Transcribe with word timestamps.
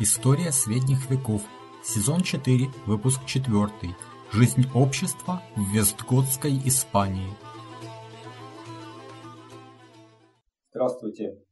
История 0.00 0.52
средних 0.52 1.10
веков. 1.10 1.42
Сезон 1.82 2.20
4, 2.20 2.68
выпуск 2.86 3.18
4. 3.26 3.96
Жизнь 4.30 4.62
общества 4.72 5.42
в 5.56 5.74
Вестготской 5.74 6.52
Испании. 6.66 7.26
Здравствуйте. 10.70 11.42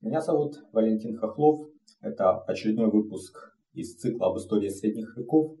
Меня 0.00 0.20
зовут 0.22 0.56
Валентин 0.72 1.16
Хохлов. 1.16 1.68
Это 2.00 2.40
очередной 2.40 2.90
выпуск 2.90 3.56
из 3.74 3.94
цикла 3.94 4.30
об 4.30 4.38
истории 4.38 4.68
средних 4.68 5.16
веков. 5.16 5.56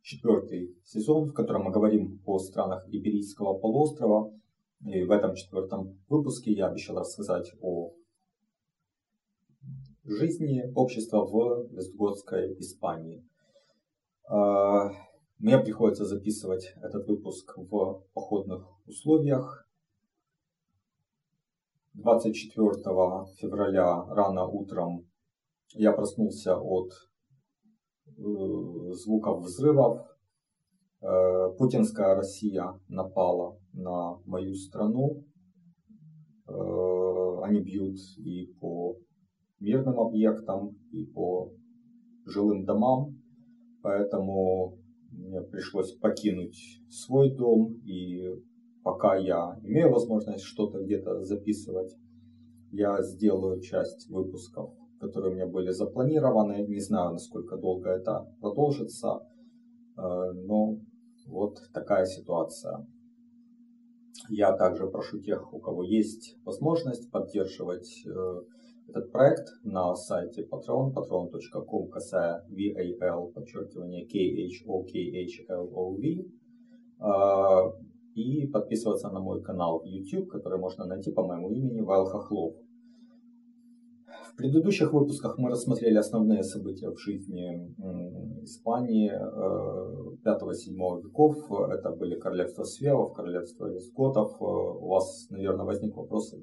Четвертый 0.00 0.74
сезон, 0.84 1.26
в 1.26 1.34
котором 1.34 1.64
мы 1.64 1.70
говорим 1.70 2.22
о 2.24 2.38
странах 2.38 2.88
Иберийского 2.88 3.58
полуострова. 3.58 4.32
И 4.86 5.02
в 5.02 5.10
этом 5.10 5.34
четвертом 5.34 5.98
выпуске 6.08 6.52
я 6.52 6.68
обещал 6.68 6.96
рассказать 6.96 7.52
о 7.60 7.92
жизни 10.06 10.72
общества 10.74 11.24
в 11.24 11.68
Вестготской 11.72 12.58
Испании. 12.58 13.24
А, 14.28 14.90
мне 15.38 15.58
приходится 15.58 16.04
записывать 16.04 16.74
этот 16.82 17.06
выпуск 17.06 17.52
в 17.56 18.04
походных 18.14 18.66
условиях. 18.86 19.68
24 21.94 22.70
февраля 23.38 24.04
рано 24.06 24.46
утром 24.46 25.06
я 25.74 25.92
проснулся 25.92 26.56
от 26.58 26.92
э, 28.06 28.92
звуков 28.92 29.42
взрывов. 29.42 30.06
Э, 31.00 31.50
путинская 31.58 32.14
Россия 32.14 32.78
напала 32.88 33.58
на 33.72 34.18
мою 34.26 34.54
страну. 34.54 35.24
Э, 36.48 37.42
они 37.42 37.60
бьют 37.60 37.96
и 38.18 38.46
по 38.60 38.98
мирным 39.60 39.98
объектам 40.00 40.76
и 40.92 41.04
по 41.04 41.52
жилым 42.24 42.64
домам, 42.64 43.16
поэтому 43.82 44.78
мне 45.10 45.40
пришлось 45.40 45.92
покинуть 45.92 46.82
свой 46.88 47.34
дом, 47.34 47.74
и 47.84 48.28
пока 48.82 49.16
я 49.16 49.58
имею 49.62 49.90
возможность 49.90 50.44
что-то 50.44 50.82
где-то 50.82 51.22
записывать, 51.22 51.96
я 52.72 53.02
сделаю 53.02 53.60
часть 53.60 54.08
выпусков, 54.10 54.74
которые 55.00 55.32
у 55.32 55.34
меня 55.34 55.46
были 55.46 55.70
запланированы. 55.70 56.66
Не 56.66 56.80
знаю, 56.80 57.12
насколько 57.12 57.56
долго 57.56 57.90
это 57.90 58.26
продолжится, 58.40 59.20
э, 59.96 60.32
но 60.34 60.78
вот 61.26 61.58
такая 61.72 62.04
ситуация. 62.04 62.86
Я 64.28 64.56
также 64.56 64.88
прошу 64.88 65.20
тех, 65.20 65.52
у 65.52 65.58
кого 65.58 65.82
есть 65.82 66.36
возможность 66.44 67.10
поддерживать 67.10 68.04
э, 68.06 68.40
этот 68.88 69.12
проект 69.12 69.48
на 69.64 69.94
сайте 69.94 70.42
Patreon, 70.42 70.94
patreon.com, 70.94 71.88
касая 71.88 72.44
VAL, 72.50 73.32
подчеркивание 73.32 74.06
KHOKHLOV. 74.06 76.30
А, 76.98 77.72
и 78.14 78.46
подписываться 78.46 79.10
на 79.10 79.20
мой 79.20 79.42
канал 79.42 79.82
YouTube, 79.84 80.28
который 80.28 80.58
можно 80.58 80.86
найти 80.86 81.12
по 81.12 81.22
моему 81.22 81.50
имени 81.50 81.82
Вайл 81.82 82.06
Хохлов. 82.06 82.54
В 84.36 84.38
предыдущих 84.38 84.92
выпусках 84.92 85.38
мы 85.38 85.48
рассмотрели 85.48 85.96
основные 85.96 86.42
события 86.42 86.90
в 86.90 86.98
жизни 86.98 87.74
Испании 88.42 89.10
5-7 89.10 89.16
э, 90.20 91.02
веков. 91.02 91.50
Это 91.70 91.90
были 91.92 92.20
королевства 92.20 92.64
Свевов, 92.64 93.14
королевство 93.14 93.66
Визготов. 93.66 94.34
Э, 94.38 94.44
у 94.44 94.88
вас, 94.88 95.26
наверное, 95.30 95.64
возник 95.64 95.96
вопрос, 95.96 96.34
э, 96.34 96.36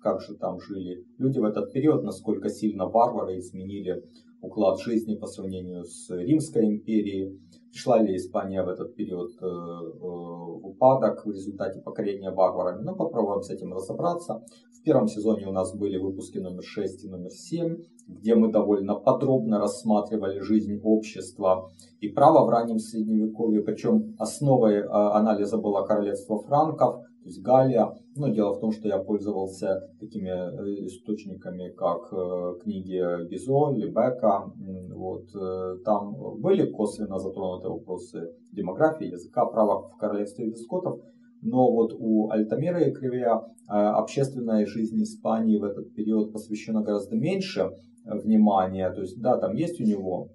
как 0.00 0.22
же 0.22 0.36
там 0.38 0.58
жили 0.58 1.04
люди 1.18 1.38
в 1.38 1.44
этот 1.44 1.70
период, 1.70 2.02
насколько 2.02 2.48
сильно 2.48 2.86
варвары 2.86 3.36
изменили 3.36 4.02
уклад 4.40 4.80
жизни 4.80 5.16
по 5.16 5.26
сравнению 5.26 5.84
с 5.84 6.10
Римской 6.10 6.66
империей. 6.66 7.38
Пришла 7.70 8.02
ли 8.02 8.16
Испания 8.16 8.62
в 8.62 8.68
этот 8.68 8.94
период 8.94 9.30
в 9.40 10.66
упадок 10.66 11.24
в 11.26 11.30
результате 11.30 11.80
покорения 11.80 12.30
варварами? 12.30 12.82
Ну, 12.82 12.96
попробуем 12.96 13.42
с 13.42 13.50
этим 13.50 13.72
разобраться. 13.72 14.42
В 14.72 14.82
первом 14.82 15.08
сезоне 15.08 15.46
у 15.46 15.52
нас 15.52 15.76
были 15.76 15.98
выпуски 15.98 16.38
номер 16.38 16.62
6 16.62 17.04
и 17.04 17.08
номер 17.08 17.30
7, 17.30 17.76
где 18.06 18.34
мы 18.34 18.50
довольно 18.50 18.94
подробно 18.94 19.58
рассматривали 19.58 20.40
жизнь 20.40 20.80
общества 20.82 21.70
и 22.00 22.08
право 22.08 22.46
в 22.46 22.48
раннем 22.48 22.78
средневековье, 22.78 23.62
причем 23.62 24.14
основой 24.18 24.82
а, 24.82 25.18
анализа 25.18 25.58
было 25.58 25.84
королевство 25.84 26.38
франков, 26.38 27.04
то 27.28 27.30
есть 27.30 27.42
Галия. 27.42 27.94
Но 28.16 28.28
дело 28.28 28.54
в 28.54 28.60
том, 28.60 28.72
что 28.72 28.88
я 28.88 28.98
пользовался 28.98 29.82
такими 30.00 30.30
э, 30.30 30.86
источниками, 30.86 31.68
как 31.68 32.10
э, 32.10 32.54
книги 32.62 33.28
Бизо, 33.28 33.70
Лебека. 33.76 34.50
Вот, 34.94 35.26
э, 35.34 35.76
там 35.84 36.40
были 36.40 36.70
косвенно 36.70 37.18
затронуты 37.18 37.68
вопросы 37.68 38.30
демографии, 38.52 39.12
языка, 39.12 39.44
права 39.44 39.90
в 39.90 39.98
королевстве 39.98 40.46
вискотов. 40.46 41.00
Но 41.42 41.70
вот 41.70 41.92
у 41.98 42.30
Альтамира 42.30 42.80
и 42.80 42.92
Кривия 42.92 43.40
общественной 43.68 44.64
жизни 44.64 45.02
Испании 45.02 45.58
в 45.58 45.64
этот 45.64 45.92
период 45.94 46.32
посвящено 46.32 46.82
гораздо 46.82 47.14
меньше 47.16 47.70
внимания. 48.06 48.90
То 48.90 49.02
есть, 49.02 49.20
да, 49.20 49.36
там 49.36 49.54
есть 49.54 49.80
у 49.80 49.84
него 49.84 50.30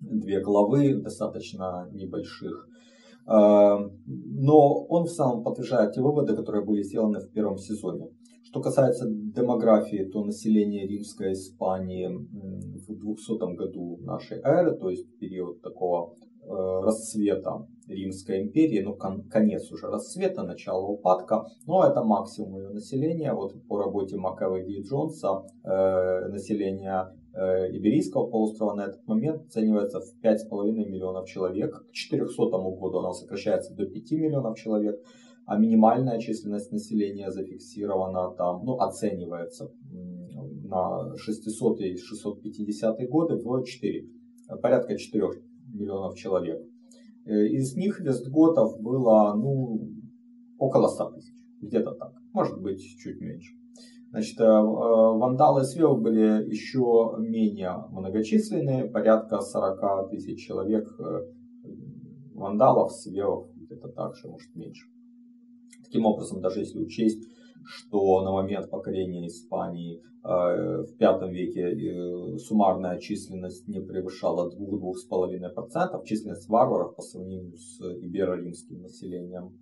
две 0.00 0.40
главы, 0.40 1.00
достаточно 1.00 1.88
небольших. 1.92 2.67
Но 3.28 4.84
он 4.88 5.04
в 5.04 5.10
самом 5.10 5.44
подтверждает 5.44 5.92
те 5.92 6.00
выводы, 6.00 6.34
которые 6.34 6.64
были 6.64 6.82
сделаны 6.82 7.20
в 7.20 7.30
первом 7.30 7.58
сезоне. 7.58 8.08
Что 8.42 8.62
касается 8.62 9.04
демографии, 9.06 10.08
то 10.10 10.24
население 10.24 10.86
Римской 10.86 11.34
Испании 11.34 12.08
в 12.08 12.94
200 12.94 13.54
году 13.54 13.98
нашей 14.00 14.38
эры, 14.42 14.74
то 14.74 14.88
есть 14.88 15.18
период 15.18 15.60
такого 15.60 16.14
Э, 16.50 16.80
расцвета 16.82 17.66
Римской 17.88 18.40
империи, 18.42 18.80
ну 18.80 18.94
кон, 18.94 19.28
конец 19.28 19.70
уже 19.70 19.88
расцвета, 19.88 20.42
начало 20.44 20.86
упадка, 20.86 21.44
но 21.66 21.84
это 21.84 22.02
максимум 22.02 22.56
ее 22.56 22.68
населения. 22.70 23.34
Вот 23.34 23.52
по 23.68 23.78
работе 23.78 24.16
Макаведи 24.16 24.78
и 24.78 24.82
Джонса 24.82 25.42
э, 25.62 26.28
население 26.28 27.08
Иберийского 27.38 28.26
полуострова 28.26 28.74
на 28.74 28.86
этот 28.86 29.06
момент 29.06 29.42
оценивается 29.46 30.00
в 30.00 30.24
5,5 30.24 30.72
миллионов 30.72 31.28
человек. 31.28 31.86
К 31.88 31.92
400 31.92 32.44
году 32.44 32.98
оно 32.98 33.12
сокращается 33.12 33.74
до 33.74 33.86
5 33.86 34.12
миллионов 34.12 34.58
человек, 34.58 35.00
а 35.46 35.56
минимальная 35.56 36.18
численность 36.18 36.72
населения 36.72 37.30
зафиксирована 37.30 38.34
там, 38.36 38.64
ну 38.64 38.78
оценивается 38.78 39.70
на 40.64 41.16
600 41.16 41.80
и 41.80 41.96
650 41.96 43.08
годы 43.08 43.36
в 43.36 43.64
4, 43.64 44.08
порядка 44.60 44.96
4 44.96 45.28
миллионов 45.72 46.16
человек. 46.16 46.60
Э, 47.24 47.46
из 47.46 47.76
них 47.76 48.00
вестготов 48.00 48.80
было 48.80 49.34
ну, 49.34 49.88
около 50.58 50.88
100 50.88 51.10
тысяч, 51.12 51.34
где-то 51.60 51.92
так, 51.92 52.12
может 52.32 52.60
быть 52.60 52.80
чуть 52.98 53.20
меньше. 53.20 53.57
Значит, 54.10 54.40
э, 54.40 54.44
э, 54.44 54.48
вандалы 54.48 55.64
свев 55.64 56.00
были 56.00 56.48
еще 56.48 57.14
менее 57.18 57.84
многочисленные, 57.90 58.84
порядка 58.84 59.40
40 59.40 60.10
тысяч 60.10 60.46
человек 60.46 60.88
вандалов, 62.34 62.92
свевов, 62.92 63.48
где-то 63.56 63.88
так 63.88 64.14
же, 64.14 64.28
может 64.28 64.54
меньше. 64.54 64.86
Таким 65.84 66.06
образом, 66.06 66.40
даже 66.40 66.60
если 66.60 66.78
учесть 66.78 67.28
что 67.68 68.22
на 68.22 68.32
момент 68.32 68.70
покорения 68.70 69.26
Испании 69.26 69.98
э, 69.98 70.02
в 70.24 70.98
V 70.98 71.30
веке 71.30 71.60
э, 71.60 72.38
суммарная 72.38 72.98
численность 72.98 73.68
не 73.68 73.80
превышала 73.80 74.50
2-2,5%, 74.50 76.04
численность 76.04 76.48
варваров 76.48 76.96
по 76.96 77.02
сравнению 77.02 77.56
с 77.56 77.80
иберо-римским 77.80 78.80
населением. 78.80 79.58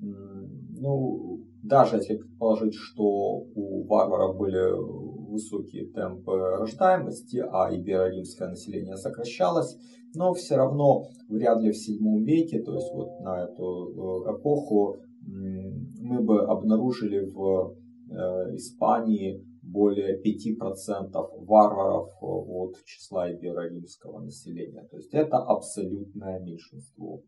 Ну, 0.00 1.40
даже 1.62 1.96
если 1.96 2.16
предположить, 2.16 2.74
что 2.74 3.04
у 3.04 3.84
варваров 3.86 4.36
были 4.36 5.30
высокие 5.30 5.86
темпы 5.92 6.32
рождаемости, 6.32 7.36
а 7.38 7.70
иберо-римское 7.70 8.48
население 8.48 8.96
сокращалось, 8.96 9.76
но 10.14 10.32
все 10.32 10.56
равно 10.56 11.04
вряд 11.28 11.60
ли 11.60 11.70
в 11.70 11.74
VII 11.74 12.24
веке, 12.24 12.62
то 12.62 12.74
есть 12.74 12.92
вот 12.92 13.20
на 13.20 13.44
эту 13.44 14.24
э, 14.26 14.38
эпоху, 14.38 14.98
мы 15.22 16.22
бы 16.22 16.40
обнаружили 16.46 17.30
в 17.30 17.76
э, 18.10 18.56
Испании 18.56 19.44
более 19.62 20.20
5% 20.20 21.12
варваров 21.46 22.08
э, 22.08 22.24
от 22.24 22.76
числа 22.84 23.30
иберо-римского 23.30 24.20
населения. 24.20 24.82
То 24.90 24.96
есть 24.96 25.12
это 25.12 25.36
абсолютное 25.36 26.40
меньшинство. 26.40 27.22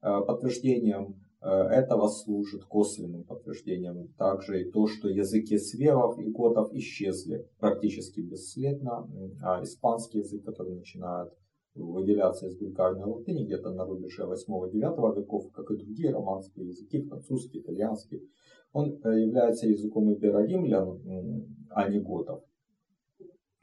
Подтверждением 0.00 1.16
этого 1.40 2.08
служит 2.08 2.64
косвенным 2.64 3.24
подтверждением 3.24 4.08
также 4.18 4.62
и 4.62 4.70
то, 4.70 4.86
что 4.86 5.08
языки 5.08 5.56
свевов 5.58 6.18
и 6.18 6.24
готов 6.24 6.72
исчезли 6.74 7.48
практически 7.58 8.20
бесследно, 8.20 9.08
а 9.42 9.62
испанский 9.62 10.18
язык, 10.18 10.44
который 10.44 10.74
начинает 10.74 11.32
выделяться 11.78 12.46
из 12.46 12.56
бульгарной 12.56 13.04
латыни 13.04 13.44
где-то 13.44 13.70
на 13.70 13.84
рубеже 13.84 14.24
8-9 14.24 15.16
веков, 15.16 15.50
как 15.52 15.70
и 15.70 15.76
другие 15.76 16.12
романские 16.12 16.66
языки, 16.66 17.02
французский, 17.02 17.60
итальянский. 17.60 18.28
Он 18.72 19.00
э, 19.02 19.20
является 19.20 19.66
языком 19.66 20.10
иберо-римлян, 20.10 21.00
а 21.70 21.88
не 21.88 22.00
готов. 22.00 22.42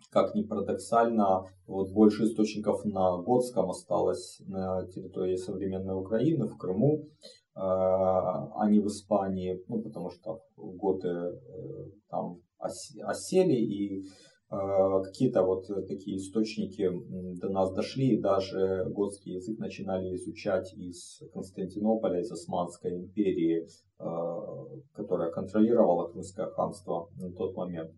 как 0.09 0.33
ни 0.33 0.43
парадоксально, 0.43 1.45
вот 1.67 1.91
больше 1.91 2.23
источников 2.23 2.85
на 2.85 3.17
Готском 3.17 3.69
осталось 3.69 4.41
на 4.47 4.87
территории 4.87 5.35
современной 5.35 5.99
Украины, 5.99 6.47
в 6.47 6.57
Крыму, 6.57 7.09
а 7.55 8.69
не 8.69 8.79
в 8.79 8.87
Испании, 8.87 9.63
ну, 9.69 9.81
потому 9.81 10.09
что 10.09 10.41
готы 10.57 11.07
э, 11.07 11.31
там 12.09 12.41
осели, 12.59 13.53
и 13.53 14.01
э, 14.01 15.01
какие-то 15.03 15.43
вот 15.43 15.65
такие 15.87 16.17
источники 16.17 16.89
до 17.39 17.49
нас 17.49 17.73
дошли, 17.73 18.15
и 18.15 18.21
даже 18.21 18.85
готский 18.89 19.35
язык 19.35 19.57
начинали 19.59 20.13
изучать 20.15 20.73
из 20.73 21.21
Константинополя, 21.33 22.19
из 22.19 22.31
Османской 22.31 22.97
империи, 22.97 23.65
э, 23.99 24.05
которая 24.93 25.31
контролировала 25.31 26.11
Крымское 26.11 26.47
ханство 26.47 27.09
на 27.15 27.31
тот 27.31 27.55
момент. 27.55 27.91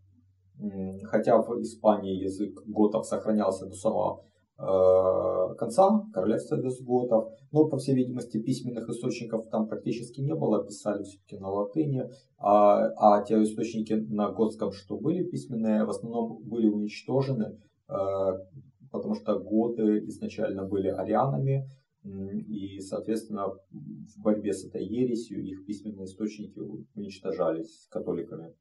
Хотя 1.04 1.40
в 1.40 1.62
Испании 1.62 2.24
язык 2.24 2.64
готов 2.66 3.06
сохранялся 3.06 3.68
до 3.68 3.74
самого 3.74 4.24
конца 4.58 6.04
королевства 6.14 6.56
визготов, 6.56 7.32
но, 7.52 7.66
по 7.66 7.78
всей 7.78 7.96
видимости, 7.96 8.42
письменных 8.42 8.90
источников 8.90 9.48
там 9.50 9.68
практически 9.68 10.22
не 10.22 10.34
было, 10.34 10.66
писали 10.66 11.04
все-таки 11.04 11.38
на 11.38 11.50
латыни, 11.50 12.10
а, 12.38 12.88
а 12.98 13.24
те 13.24 13.42
источники 13.44 13.94
на 13.94 14.32
готском, 14.32 14.72
что 14.72 14.98
были 14.98 15.24
письменные, 15.24 15.86
в 15.86 15.90
основном 15.90 16.42
были 16.44 16.68
уничтожены, 16.68 17.60
э, 17.88 17.94
потому 18.92 19.14
что 19.14 19.38
готы 19.38 20.06
изначально 20.08 20.64
были 20.64 20.88
арианами, 20.88 21.70
и, 22.04 22.80
соответственно, 22.80 23.50
в 23.50 24.22
борьбе 24.22 24.54
с 24.54 24.64
этой 24.66 24.86
ересью 24.86 25.44
их 25.44 25.66
письменные 25.66 26.06
источники 26.06 26.60
уничтожались 26.96 27.88
католиками. 27.90 28.54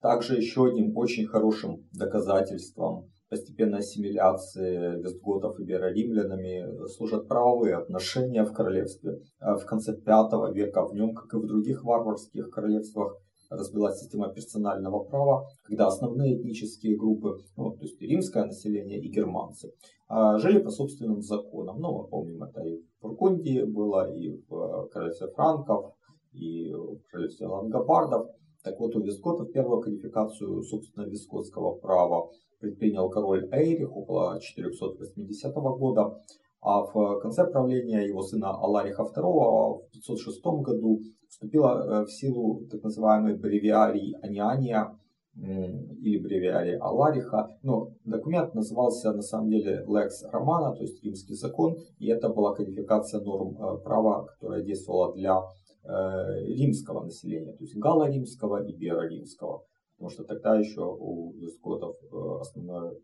Также 0.00 0.36
еще 0.36 0.66
одним 0.66 0.96
очень 0.96 1.26
хорошим 1.26 1.88
доказательством 1.92 3.10
постепенной 3.32 3.78
ассимиляции 3.78 5.00
вестготов 5.00 5.58
и 5.58 5.64
бероримлянами 5.64 6.86
служат 6.88 7.28
правовые 7.28 7.76
отношения 7.76 8.44
в 8.44 8.52
королевстве. 8.52 9.22
А 9.40 9.56
в 9.56 9.64
конце 9.64 9.92
V 9.92 10.52
века 10.52 10.84
в 10.84 10.92
нем, 10.92 11.14
как 11.14 11.32
и 11.32 11.38
в 11.38 11.46
других 11.46 11.82
варварских 11.82 12.50
королевствах, 12.50 13.16
развилась 13.48 14.00
система 14.00 14.28
персонального 14.28 15.04
права, 15.04 15.46
когда 15.64 15.86
основные 15.86 16.36
этнические 16.36 16.98
группы, 16.98 17.38
ну, 17.56 17.70
то 17.70 17.82
есть 17.82 17.98
римское 18.02 18.44
население 18.44 19.00
и 19.00 19.08
германцы, 19.08 19.72
а, 20.08 20.36
жили 20.36 20.58
по 20.58 20.70
собственным 20.70 21.22
законам. 21.22 21.80
Ну, 21.80 22.02
мы 22.02 22.08
помним, 22.08 22.42
это 22.42 22.60
и 22.60 22.76
в 22.76 23.02
Бургундии 23.02 23.62
было, 23.62 24.12
и 24.14 24.42
в 24.46 24.88
королевстве 24.92 25.28
франков, 25.28 25.94
и 26.32 26.70
в 26.70 27.00
королевстве 27.10 27.46
лангобардов. 27.46 28.26
Так 28.62 28.78
вот, 28.78 28.94
у 28.94 29.00
вискотов 29.00 29.50
первую 29.52 29.80
кодификацию, 29.80 30.62
собственно, 30.62 31.04
вискотского 31.04 31.74
права 31.74 32.30
предпринял 32.60 33.10
король 33.10 33.48
Эйрих 33.50 33.94
около 33.94 34.40
480 34.40 35.54
года, 35.54 36.16
а 36.60 36.84
в 36.84 37.18
конце 37.20 37.44
правления 37.44 38.06
его 38.06 38.22
сына 38.22 38.50
Алариха 38.50 39.02
II 39.02 39.80
в 39.80 39.90
506 39.92 40.40
году 40.62 41.00
вступила 41.28 42.02
э, 42.02 42.04
в 42.04 42.12
силу 42.12 42.64
так 42.70 42.84
называемый 42.84 43.34
бревиарий 43.34 44.14
Аниания 44.22 44.96
или 45.34 46.18
бревиарий 46.18 46.76
Алариха. 46.76 47.48
Но 47.62 47.92
документ 48.04 48.54
назывался 48.54 49.12
на 49.12 49.22
самом 49.22 49.48
деле 49.48 49.84
Lex 49.88 50.10
Romana, 50.32 50.74
то 50.76 50.82
есть 50.82 51.02
римский 51.02 51.34
закон, 51.34 51.76
и 51.98 52.08
это 52.08 52.28
была 52.28 52.54
кодификация 52.54 53.20
норм 53.20 53.56
э, 53.56 53.78
права, 53.82 54.26
которая 54.26 54.62
действовала 54.62 55.14
для 55.14 55.40
римского 55.84 57.04
населения, 57.04 57.52
то 57.52 57.64
есть 57.64 57.76
галло-римского 57.76 58.64
и 58.64 58.72
беро-римского 58.72 59.64
потому 60.02 60.10
что 60.10 60.24
тогда 60.24 60.58
еще 60.58 60.80
у 60.80 61.32
вискотов 61.34 61.94
э, 62.02 62.40
основной 62.40 62.96
э, 62.96 62.98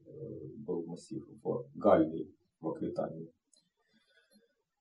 был 0.66 0.84
массив 0.84 1.22
в 1.44 1.66
Галлии, 1.76 2.28
в 2.60 2.69
Аквитании. 2.69 3.30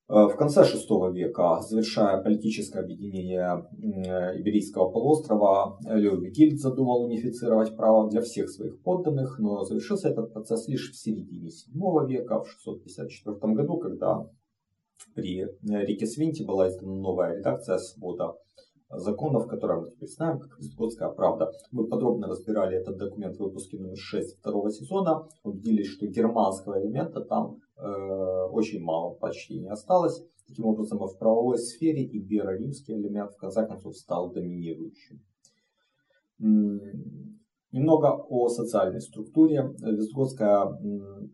Э, 0.08 0.26
в 0.26 0.36
конце 0.36 0.62
VI 0.62 1.12
века, 1.12 1.60
завершая 1.60 2.20
политическое 2.20 2.80
объединение 2.80 3.64
Иберийского 4.36 4.90
полуострова, 4.90 5.78
Леовигильд 5.84 6.58
задумал 6.58 7.04
унифицировать 7.04 7.76
право 7.76 8.10
для 8.10 8.20
всех 8.20 8.50
своих 8.50 8.82
подданных, 8.82 9.38
но 9.38 9.62
завершился 9.62 10.08
этот 10.08 10.32
процесс 10.32 10.66
лишь 10.66 10.90
в 10.90 10.96
середине 10.96 11.50
VII 11.50 12.08
века, 12.08 12.40
в 12.40 12.48
654 12.48 13.54
году, 13.54 13.78
когда 13.78 14.28
при 15.14 15.46
Рике 15.62 16.06
Свинте 16.06 16.44
была 16.44 16.68
издана 16.68 16.94
новая 16.94 17.36
редакция 17.36 17.78
свода 17.78 18.34
законов, 18.90 19.46
которые 19.48 19.80
мы 19.80 19.90
теперь 19.90 20.08
знаем, 20.08 20.38
как 20.38 20.58
Вестготская 20.58 21.10
правда. 21.10 21.52
Мы 21.72 21.86
подробно 21.86 22.26
разбирали 22.26 22.78
этот 22.78 22.96
документ 22.96 23.36
в 23.36 23.40
выпуске 23.40 23.78
номер 23.78 23.96
6 23.96 24.38
второго 24.38 24.70
сезона. 24.70 25.28
Убедились, 25.42 25.88
что 25.88 26.06
германского 26.06 26.80
элемента 26.80 27.20
там 27.20 27.58
э, 27.76 27.82
очень 28.50 28.80
мало, 28.82 29.14
почти 29.14 29.58
не 29.58 29.68
осталось. 29.68 30.22
Таким 30.46 30.64
образом, 30.64 30.98
в 30.98 31.18
правовой 31.18 31.58
сфере 31.58 32.04
иберо-римский 32.04 32.94
элемент 32.94 33.32
в 33.32 33.36
конце 33.36 33.66
концов 33.66 33.96
стал 33.96 34.32
доминирующим. 34.32 35.20
Немного 37.70 38.06
о 38.30 38.48
социальной 38.48 39.02
структуре. 39.02 39.62
Вестготское 39.82 40.68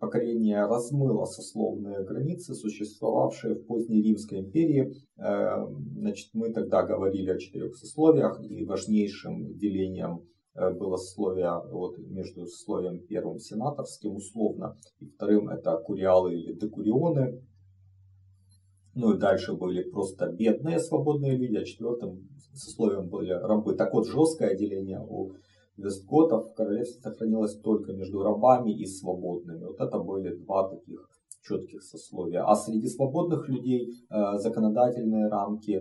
покорение 0.01 0.67
размыло 0.67 1.27
сословные 1.27 2.03
границы, 2.03 2.55
существовавшие 2.55 3.55
в 3.55 3.67
поздней 3.67 4.03
Римской 4.03 4.41
империи. 4.41 4.93
Э, 5.17 5.65
значит, 5.97 6.31
мы 6.33 6.53
тогда 6.53 6.83
говорили 6.83 7.31
о 7.31 7.39
четырех 7.39 7.77
сословиях, 7.77 8.43
и 8.43 8.65
важнейшим 8.65 9.57
делением 9.57 10.25
э, 10.57 10.73
было 10.73 10.97
сословие 10.97 11.53
вот, 11.71 11.99
между 11.99 12.47
сословием 12.47 12.99
первым 13.07 13.39
сенаторским 13.39 14.17
условно, 14.17 14.77
и 14.99 15.07
вторым 15.07 15.49
это 15.49 15.77
куриалы 15.77 16.35
или 16.35 16.53
декурионы. 16.53 17.41
Ну 18.97 19.15
и 19.15 19.21
дальше 19.21 19.55
были 19.55 19.89
просто 19.89 20.33
бедные 20.33 20.81
свободные 20.81 21.37
люди, 21.37 21.57
а 21.59 21.65
четвертым 21.65 22.29
сословием 22.55 23.09
были 23.09 23.31
рабы. 23.31 23.77
Так 23.77 23.95
вот, 23.95 24.09
жесткое 24.09 24.57
деление 24.57 25.01
у 25.01 25.33
Вестготов 25.77 26.51
в 26.51 26.55
королевстве 26.55 27.01
сохранилось 27.01 27.59
только 27.61 27.93
между 27.93 28.23
рабами 28.23 28.71
и 28.71 28.87
свободными. 28.87 29.65
Вот 29.65 29.81
это 29.81 29.99
были 29.99 30.37
два 30.37 30.69
таких 30.69 31.09
четких 31.43 31.83
сословия. 31.83 32.45
А 32.45 32.55
среди 32.55 32.89
свободных 32.89 33.49
людей 33.49 33.91
э, 34.11 34.39
законодательные 34.39 35.29
рамки 35.29 35.81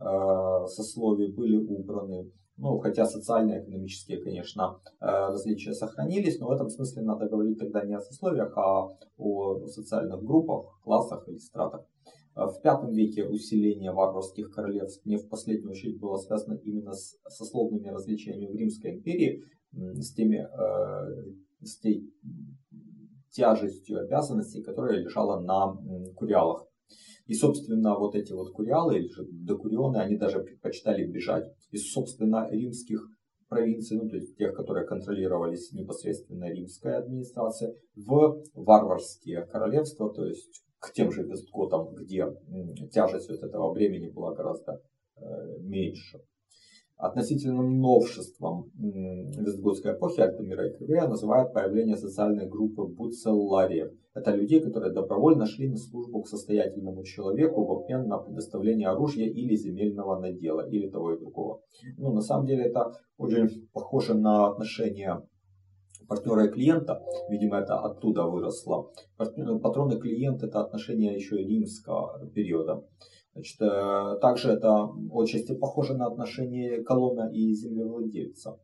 э, 0.00 0.66
сословий 0.66 1.32
были 1.32 1.56
убраны. 1.56 2.30
Ну, 2.56 2.78
хотя 2.78 3.04
социально-экономические, 3.04 4.22
конечно, 4.22 4.80
э, 5.00 5.06
различия 5.06 5.74
сохранились, 5.74 6.38
но 6.38 6.48
в 6.48 6.52
этом 6.52 6.68
смысле 6.68 7.02
надо 7.02 7.28
говорить 7.28 7.58
тогда 7.58 7.84
не 7.84 7.94
о 7.94 8.00
сословиях, 8.00 8.56
а 8.56 8.96
о 9.18 9.66
социальных 9.66 10.22
группах, 10.22 10.80
классах 10.82 11.28
или 11.28 11.38
стратах. 11.38 11.84
А 12.34 12.48
в 12.48 12.60
V 12.62 12.92
веке 12.92 13.24
усиление 13.24 13.92
варварских 13.92 14.50
королевств 14.50 15.06
не 15.06 15.16
в 15.16 15.28
последнюю 15.28 15.70
очередь 15.70 16.00
было 16.00 16.16
связано 16.16 16.58
именно 16.64 16.92
с 16.92 17.16
сословными 17.28 17.88
различиями 17.88 18.46
в 18.46 18.56
Римской 18.56 18.96
империи, 18.96 19.44
с, 19.72 20.12
теми, 20.14 20.44
э, 20.44 21.64
с 21.64 21.78
той 21.78 22.10
тяжестью 23.30 24.00
обязанностей, 24.00 24.62
которая 24.62 24.98
лежала 24.98 25.40
на 25.40 25.76
куриалах. 26.14 26.66
И, 27.26 27.34
собственно, 27.34 27.98
вот 27.98 28.14
эти 28.14 28.32
вот 28.32 28.52
куриалы, 28.52 28.98
или 28.98 29.08
же 29.08 29.24
докурионы, 29.30 29.98
они 29.98 30.16
даже 30.16 30.40
предпочитали 30.40 31.06
бежать 31.06 31.50
из, 31.70 31.90
собственно, 31.92 32.48
римских 32.50 33.08
провинций, 33.48 33.96
ну, 33.96 34.08
то 34.08 34.16
есть 34.16 34.36
тех, 34.36 34.54
которые 34.54 34.86
контролировались 34.86 35.72
непосредственно 35.72 36.50
римская 36.50 36.98
администрация, 36.98 37.74
в 37.94 38.42
варварские 38.54 39.46
королевства, 39.46 40.12
то 40.12 40.24
есть 40.26 40.64
к 40.84 40.92
тем 40.92 41.10
же 41.10 41.22
вестготам, 41.22 41.94
где 41.94 42.26
тяжесть 42.92 43.30
вот 43.30 43.42
этого 43.42 43.72
времени 43.72 44.08
была 44.08 44.34
гораздо 44.34 44.82
э, 45.16 45.58
меньше. 45.60 46.20
Относительным 46.96 47.80
новшеством 47.80 48.70
вестготской 48.76 49.94
эпохи 49.94 50.20
Альтамира 50.20 50.68
и 50.68 50.76
Кривея 50.76 51.08
называют 51.08 51.52
появление 51.52 51.96
социальной 51.96 52.46
группы 52.46 52.84
буцеллариев. 52.84 53.90
Это 54.14 54.30
людей, 54.30 54.60
которые 54.60 54.92
добровольно 54.92 55.44
шли 55.44 55.68
на 55.68 55.76
службу 55.76 56.22
к 56.22 56.28
состоятельному 56.28 57.02
человеку 57.02 57.64
в 57.64 57.72
обмен 57.72 58.06
на 58.06 58.18
предоставление 58.18 58.88
оружия 58.88 59.26
или 59.26 59.56
земельного 59.56 60.20
надела, 60.20 60.68
или 60.68 60.88
того 60.88 61.14
и 61.14 61.18
другого. 61.18 61.62
Ну, 61.98 62.12
на 62.12 62.20
самом 62.20 62.46
деле 62.46 62.66
это 62.66 62.92
очень 63.18 63.68
похоже 63.72 64.14
на 64.14 64.46
отношения 64.46 65.20
партнера 66.08 66.46
и 66.46 66.50
клиента, 66.50 67.02
видимо, 67.28 67.58
это 67.58 67.78
оттуда 67.78 68.24
выросло. 68.24 68.92
Патроны 69.16 69.98
клиент 69.98 70.42
это 70.42 70.60
отношение 70.60 71.14
еще 71.14 71.40
и 71.40 71.46
римского 71.46 72.26
периода. 72.34 72.84
Значит, 73.34 73.60
э, 73.60 74.18
также 74.20 74.52
это 74.52 74.88
отчасти 75.12 75.54
похоже 75.54 75.94
на 75.94 76.06
отношение 76.06 76.84
колонна 76.84 77.30
и 77.32 77.52
землевладельца. 77.52 78.58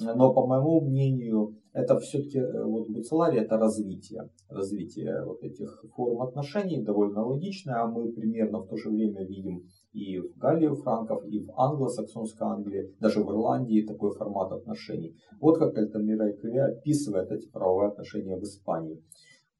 Но 0.00 0.32
по 0.32 0.46
моему 0.46 0.80
мнению, 0.80 1.56
это 1.72 1.98
все-таки 1.98 2.38
э, 2.38 2.64
вот 2.64 2.88
Буцелари 2.88 3.40
это 3.40 3.56
развитие, 3.56 4.30
развитие 4.48 5.24
вот 5.24 5.42
этих 5.42 5.84
форм 5.94 6.22
отношений 6.22 6.82
довольно 6.82 7.24
логично, 7.24 7.82
а 7.82 7.86
мы 7.86 8.10
примерно 8.12 8.58
в 8.60 8.68
то 8.68 8.76
же 8.76 8.90
время 8.90 9.24
видим 9.24 9.66
и 9.92 10.18
в 10.18 10.36
Галлии 10.38 10.74
франков, 10.74 11.24
и 11.26 11.40
в 11.40 11.52
англосаксонской 11.56 12.46
Англии, 12.46 12.94
даже 13.00 13.22
в 13.22 13.30
Ирландии 13.30 13.86
такой 13.86 14.10
формат 14.12 14.52
отношений. 14.52 15.16
Вот 15.40 15.58
как 15.58 15.76
Альтамира 15.76 16.30
и 16.30 16.36
Криве 16.36 16.64
описывает 16.64 17.30
эти 17.30 17.48
правовые 17.48 17.88
отношения 17.88 18.36
в 18.36 18.42
Испании. 18.42 19.02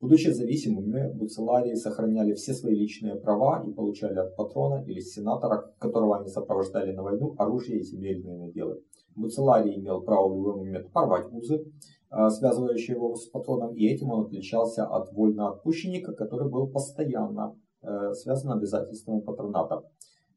Будучи 0.00 0.30
зависимыми, 0.30 1.12
буцеларии 1.12 1.74
сохраняли 1.74 2.32
все 2.34 2.54
свои 2.54 2.74
личные 2.74 3.14
права 3.14 3.64
и 3.64 3.72
получали 3.72 4.18
от 4.18 4.34
патрона 4.34 4.82
или 4.84 4.98
сенатора, 4.98 5.72
которого 5.78 6.18
они 6.18 6.28
сопровождали 6.28 6.92
на 6.92 7.04
войну, 7.04 7.36
оружие 7.38 7.78
и 7.78 7.84
земельные 7.84 8.36
наделы. 8.36 8.82
Буцеларий 9.14 9.78
имел 9.78 10.00
право 10.00 10.28
в 10.28 10.36
любой 10.36 10.56
момент 10.56 10.90
порвать 10.90 11.32
узы, 11.32 11.64
а, 12.10 12.30
связывающие 12.30 12.96
его 12.96 13.14
с 13.14 13.28
патроном, 13.28 13.74
и 13.74 13.86
этим 13.86 14.10
он 14.10 14.26
отличался 14.26 14.86
от 14.86 15.12
вольноотпущенника, 15.12 16.14
который 16.14 16.50
был 16.50 16.66
постоянно 16.66 17.56
э, 17.82 18.12
связан 18.14 18.52
обязательствами 18.52 19.20
патроната. 19.20 19.82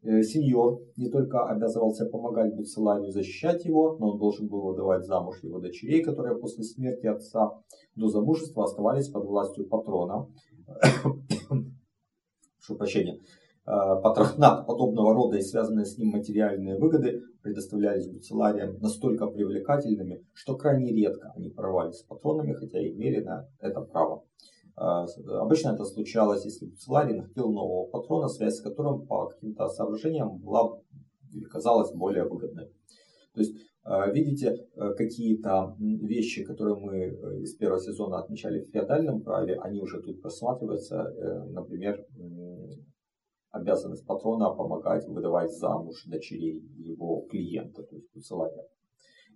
Э, 0.05 0.21
сеньор 0.21 0.81
не 0.97 1.09
только 1.09 1.47
обязывался 1.47 2.05
помогать 2.05 2.55
Буцеларию 2.55 3.09
защищать 3.12 3.65
его, 3.65 3.97
но 3.97 4.12
он 4.12 4.19
должен 4.19 4.47
был 4.47 4.62
выдавать 4.62 5.03
замуж 5.03 5.39
его 5.41 5.59
дочерей, 5.59 6.03
которые 6.03 6.38
после 6.38 6.63
смерти 6.63 7.07
отца 7.07 7.59
до 7.95 8.07
замужества 8.07 8.65
оставались 8.65 9.09
под 9.09 9.25
властью 9.25 9.67
патрона. 9.67 10.27
Прошу 11.47 12.77
прощения. 12.77 13.19
Э, 13.65 14.00
патронат 14.03 14.67
подобного 14.67 15.15
рода 15.15 15.38
и 15.38 15.41
связанные 15.41 15.85
с 15.85 15.97
ним 15.97 16.09
материальные 16.09 16.77
выгоды 16.77 17.24
предоставлялись 17.41 18.07
буцелариям 18.07 18.77
настолько 18.81 19.25
привлекательными, 19.25 20.24
что 20.33 20.55
крайне 20.55 20.91
редко 20.91 21.33
они 21.35 21.50
порвались 21.50 21.95
с 21.95 22.03
патронами, 22.03 22.53
хотя 22.53 22.79
и 22.79 22.93
имели 22.93 23.24
на 23.24 23.47
это 23.59 23.81
право. 23.81 24.24
Э, 24.77 25.05
обычно 25.39 25.70
это 25.70 25.86
случалось, 25.86 26.46
если 26.46 26.65
буцеларий 26.65 27.15
находил 27.15 27.51
нового 27.51 27.88
патрона, 27.88 28.27
связь 28.27 28.55
с 28.55 28.62
которым 28.62 29.05
по 29.05 29.27
каким-то 29.27 29.67
соображениям 29.70 30.38
была 30.38 30.79
или 31.32 31.44
казалась 31.46 31.94
более 31.94 32.25
выгодной. 32.25 32.67
То 33.34 33.41
есть 33.41 33.55
э, 33.86 34.12
видите 34.13 34.67
какие-то 34.98 35.75
вещи, 35.79 36.44
которые 36.44 36.75
мы 36.75 37.41
из 37.41 37.55
первого 37.55 37.79
сезона 37.79 38.20
отмечали 38.20 38.62
в 38.62 38.72
феодальном 38.72 39.22
праве, 39.22 39.55
они 39.60 39.82
уже 39.82 40.01
тут 40.01 40.22
просматриваются. 40.22 41.03
Например, 41.50 42.05
обязанность 43.51 44.05
патрона 44.05 44.50
помогать 44.51 45.08
выдавать 45.08 45.51
замуж 45.51 46.03
дочерей 46.05 46.62
его 46.77 47.22
клиента, 47.29 47.84
то 47.84 47.96
есть 47.96 48.12
посылателя. 48.12 48.65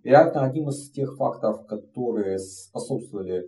Вероятно, 0.02 0.44
одним 0.44 0.68
из 0.68 0.90
тех 0.90 1.16
факторов, 1.16 1.66
которые 1.66 2.38
способствовали 2.38 3.46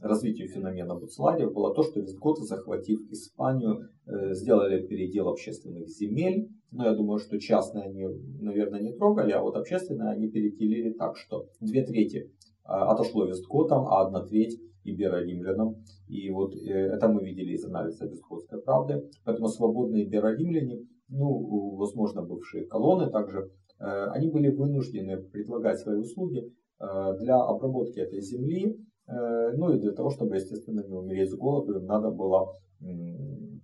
развитию 0.00 0.48
феномена 0.48 0.94
Буцлария, 0.94 1.48
было 1.48 1.74
то, 1.74 1.82
что 1.82 2.00
вестготы, 2.00 2.42
захватив 2.42 3.00
Испанию, 3.10 3.88
э, 4.06 4.34
сделали 4.34 4.86
передел 4.86 5.28
общественных 5.28 5.88
земель. 5.88 6.48
Но 6.70 6.84
я 6.84 6.94
думаю, 6.94 7.18
что 7.18 7.38
частные 7.38 7.84
они, 7.84 8.06
наверное, 8.40 8.80
не 8.80 8.92
трогали, 8.92 9.32
а 9.32 9.42
вот 9.42 9.56
общественные 9.56 10.10
они 10.10 10.28
переделили 10.28 10.92
так, 10.92 11.16
что 11.16 11.46
две 11.60 11.84
трети 11.84 12.30
а, 12.64 12.92
отошло 12.92 13.26
вестготам, 13.26 13.86
а 13.88 14.06
одна 14.06 14.24
треть 14.24 14.60
иберо-римлянам. 14.84 15.76
И 16.08 16.30
вот 16.30 16.54
э, 16.54 16.70
это 16.70 17.08
мы 17.08 17.24
видели 17.24 17.52
из 17.52 17.64
анализа 17.64 18.06
Бесходской 18.06 18.62
правды. 18.62 19.10
Поэтому 19.24 19.48
свободные 19.48 20.04
иберо-римляне, 20.04 20.86
ну, 21.08 21.76
возможно, 21.76 22.22
бывшие 22.22 22.66
колонны 22.66 23.10
также, 23.10 23.50
э, 23.80 23.84
они 24.14 24.30
были 24.30 24.54
вынуждены 24.54 25.18
предлагать 25.18 25.80
свои 25.80 25.98
услуги 25.98 26.44
э, 26.80 27.18
для 27.18 27.36
обработки 27.36 27.98
этой 27.98 28.20
земли, 28.20 28.76
ну 29.10 29.72
и 29.72 29.80
для 29.80 29.92
того, 29.92 30.10
чтобы, 30.10 30.36
естественно, 30.36 30.82
не 30.86 30.94
умереть 30.94 31.30
с 31.30 31.34
голоду, 31.34 31.80
надо 31.80 32.10
было 32.10 32.54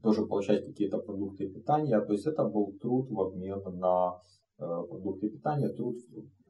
тоже 0.02 0.26
получать 0.26 0.64
какие-то 0.64 0.98
продукты 0.98 1.48
питания. 1.48 2.00
То 2.00 2.12
есть 2.12 2.26
это 2.26 2.44
был 2.44 2.72
труд 2.80 3.08
в 3.10 3.20
обмен 3.20 3.62
на 3.78 4.18
продукты 4.56 5.28
питания, 5.28 5.68
труд, 5.68 5.96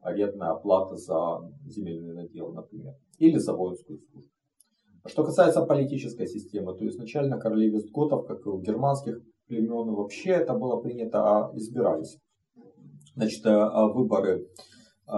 арендная 0.01 0.51
оплата 0.51 0.95
за 0.95 1.51
земельный 1.65 2.13
надел, 2.13 2.53
например, 2.53 2.93
или 3.19 3.37
за 3.37 3.53
воинскую 3.53 3.99
службу. 3.99 4.29
Что 5.05 5.23
касается 5.23 5.65
политической 5.65 6.27
системы, 6.27 6.75
то 6.75 6.85
изначально 6.87 7.39
короли 7.39 7.69
вестготов, 7.69 8.25
как 8.27 8.45
и 8.45 8.49
у 8.49 8.59
германских 8.59 9.21
племен, 9.47 9.93
вообще 9.93 10.31
это 10.31 10.53
было 10.53 10.81
принято, 10.81 11.19
а 11.23 11.51
избирались. 11.55 12.17
Значит, 13.15 13.45
э, 13.45 13.69
выборы 13.93 14.47
э, 15.07 15.15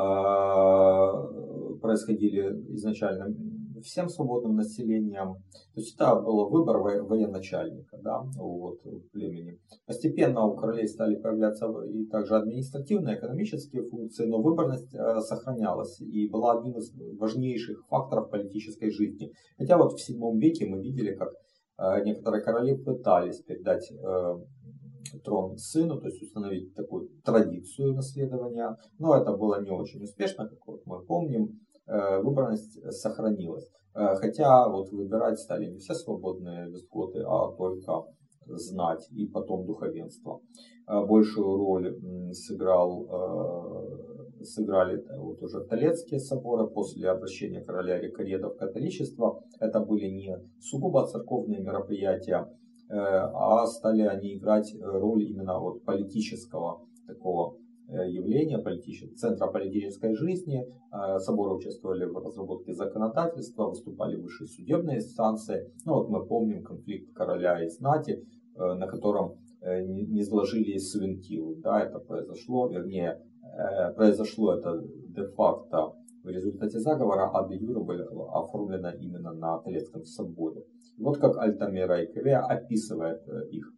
происходили 1.82 2.74
изначально 2.76 3.36
всем 3.82 4.10
свободным 4.10 4.56
населением. 4.56 5.36
То 5.74 5.80
есть 5.80 5.96
это 5.96 6.16
был 6.16 6.50
выбор 6.50 6.78
военачальника 6.78 7.98
да, 8.02 8.22
вот, 8.38 8.80
племени. 9.12 9.60
Постепенно 9.86 10.46
у 10.46 10.56
королей 10.56 10.88
стали 10.88 11.16
появляться 11.16 11.68
и 11.84 12.06
также 12.06 12.36
административные, 12.36 13.18
экономические 13.18 13.84
функции, 13.84 14.26
но 14.26 14.42
выборность 14.42 14.94
э, 14.94 15.20
сохранялась 15.22 16.00
и 16.02 16.30
была 16.30 16.60
одним 16.60 16.78
из 16.78 16.92
важнейших 17.18 17.86
факторов 17.88 18.30
политической 18.30 18.92
жизни. 18.92 19.32
Хотя 19.58 19.78
вот 19.78 19.94
в 19.94 20.02
7 20.02 20.40
веке 20.40 20.66
мы 20.66 20.82
видели, 20.82 21.16
как 21.16 21.30
э, 21.78 22.04
некоторые 22.04 22.44
короли 22.44 22.76
пытались 22.78 23.42
передать 23.42 23.92
э, 23.92 24.36
трон 25.24 25.58
сыну, 25.58 26.00
то 26.00 26.08
есть 26.08 26.22
установить 26.22 26.74
такую 26.76 27.10
традицию 27.24 27.94
наследования, 27.94 28.78
но 28.98 29.16
это 29.16 29.36
было 29.36 29.62
не 29.62 29.72
очень 29.72 30.04
успешно, 30.04 30.48
как 30.48 30.60
вот 30.66 30.86
мы 30.86 31.02
помним. 31.04 31.60
Э, 31.90 32.22
выборность 32.22 32.80
сохранилась. 32.92 33.68
Э, 33.96 34.16
хотя 34.16 34.70
вот 34.70 34.92
выбирать 34.92 35.40
стали 35.40 35.66
не 35.72 35.80
все 35.80 35.96
свободные 35.96 36.70
вестготы, 36.70 37.22
а 37.26 37.52
только 37.58 38.04
знать 38.46 39.08
и 39.12 39.26
потом 39.26 39.66
духовенство. 39.66 40.40
Э, 40.88 41.04
большую 41.04 41.58
роль 41.58 41.96
сыграл, 42.32 43.08
сыграли 44.42 45.04
вот 45.18 45.42
уже 45.42 45.66
Толецкие 45.66 46.20
соборы 46.20 46.68
после 46.68 47.10
обращения 47.10 47.62
короля 47.62 48.00
Рикареда 48.00 48.50
в 48.50 48.58
католичество. 48.58 49.42
Это 49.60 49.80
были 49.80 50.10
не 50.10 50.38
сугубо 50.60 51.08
церковные 51.08 51.60
мероприятия, 51.60 52.48
а 52.90 53.66
стали 53.66 54.02
они 54.04 54.38
играть 54.38 54.74
роль 54.80 55.24
именно 55.24 55.60
вот 55.60 55.84
политического 55.84 56.86
такого 57.08 57.58
явления 57.92 58.60
политического, 58.60 59.16
центра 59.16 59.48
политической 59.48 60.14
жизни. 60.16 60.66
Э, 60.92 61.20
соборы 61.20 61.56
участвовали 61.56 62.06
в 62.06 62.18
разработке 62.18 62.74
законодательства, 62.74 63.68
выступали 63.68 64.16
в 64.16 64.24
высшие 64.24 64.48
судебные 64.48 64.98
инстанции. 64.98 65.72
Ну 65.86 65.96
вот 65.96 66.10
мы 66.10 66.26
помним 66.26 66.64
конфликт 66.64 67.14
короля 67.14 67.64
и 67.64 67.68
знати, 67.68 68.24
э, 68.56 68.74
на 68.74 68.88
котором 68.88 69.36
не 69.62 70.24
сложили 70.24 70.78
свинтилу. 70.78 71.56
Да, 71.56 71.82
это 71.82 72.00
произошло, 72.00 72.70
вернее, 72.70 73.22
произошло 73.98 74.54
это 74.54 74.82
де-факто 75.10 75.96
в 76.24 76.30
результате 76.30 76.80
заговора, 76.80 77.30
а 77.34 77.46
де 77.46 77.58
юре 77.58 77.82
было 77.82 78.32
оформлено 78.40 78.92
именно 78.92 79.34
на 79.34 79.58
Толецком 79.58 80.06
соборе. 80.06 80.64
Вот 80.98 81.18
как 81.18 81.38
Альтамира 81.38 82.02
и 82.02 82.08
Кве 82.08 82.38
описывает 82.38 83.22
их. 83.52 83.74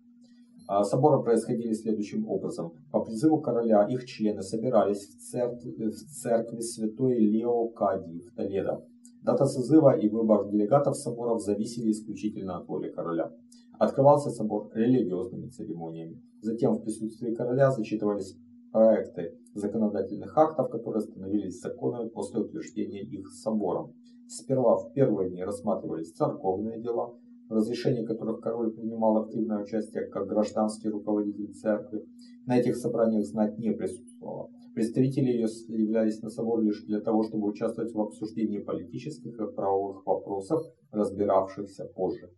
А 0.68 0.84
соборы 0.84 1.22
происходили 1.24 1.74
следующим 1.74 2.28
образом. 2.28 2.74
По 2.92 3.02
призыву 3.02 3.42
короля 3.42 3.86
их 3.88 4.06
члены 4.06 4.42
собирались 4.42 5.08
в 5.08 5.18
церкви, 5.20 5.90
в 5.90 5.96
церкви 5.96 6.60
святой 6.60 7.18
Леокадии 7.18 8.22
в 8.22 8.36
Толедо. 8.36 8.86
Дата 9.22 9.46
созыва 9.46 9.98
и 9.98 10.10
выбор 10.10 10.50
делегатов 10.50 10.96
соборов 10.98 11.42
зависели 11.42 11.92
исключительно 11.92 12.58
от 12.58 12.68
воли 12.68 12.90
короля. 12.90 13.32
Открывался 13.78 14.30
собор 14.30 14.70
религиозными 14.74 15.48
церемониями. 15.50 16.22
Затем 16.42 16.74
в 16.74 16.82
присутствии 16.82 17.34
короля 17.34 17.72
зачитывались 17.72 18.36
проекты 18.72 19.38
законодательных 19.54 20.38
актов, 20.38 20.70
которые 20.70 21.02
становились 21.02 21.60
законами 21.60 22.10
после 22.10 22.42
утверждения 22.42 23.02
их 23.02 23.28
собором. 23.30 23.94
Сперва 24.28 24.78
в 24.78 24.94
первые 24.94 25.30
дни 25.30 25.44
рассматривались 25.44 26.14
церковные 26.14 26.82
дела, 26.82 27.14
в 27.52 27.54
разрешении 27.54 28.06
которых 28.06 28.40
король 28.40 28.72
принимал 28.72 29.24
активное 29.24 29.62
участие 29.62 30.08
как 30.08 30.26
гражданский 30.26 30.88
руководитель 30.88 31.54
церкви. 31.54 32.06
На 32.46 32.58
этих 32.58 32.78
собраниях 32.78 33.26
знать 33.26 33.58
не 33.58 33.72
присутствовало. 33.72 34.50
Представители 34.74 35.26
ее 35.26 35.48
являлись 35.68 36.22
на 36.22 36.30
собор 36.30 36.62
лишь 36.62 36.82
для 36.86 37.02
того, 37.02 37.24
чтобы 37.24 37.50
участвовать 37.50 37.94
в 37.94 38.00
обсуждении 38.00 38.60
политических 38.60 39.34
и 39.38 39.54
правовых 39.54 40.06
вопросов, 40.06 40.64
разбиравшихся 40.92 41.84
позже. 41.94 42.32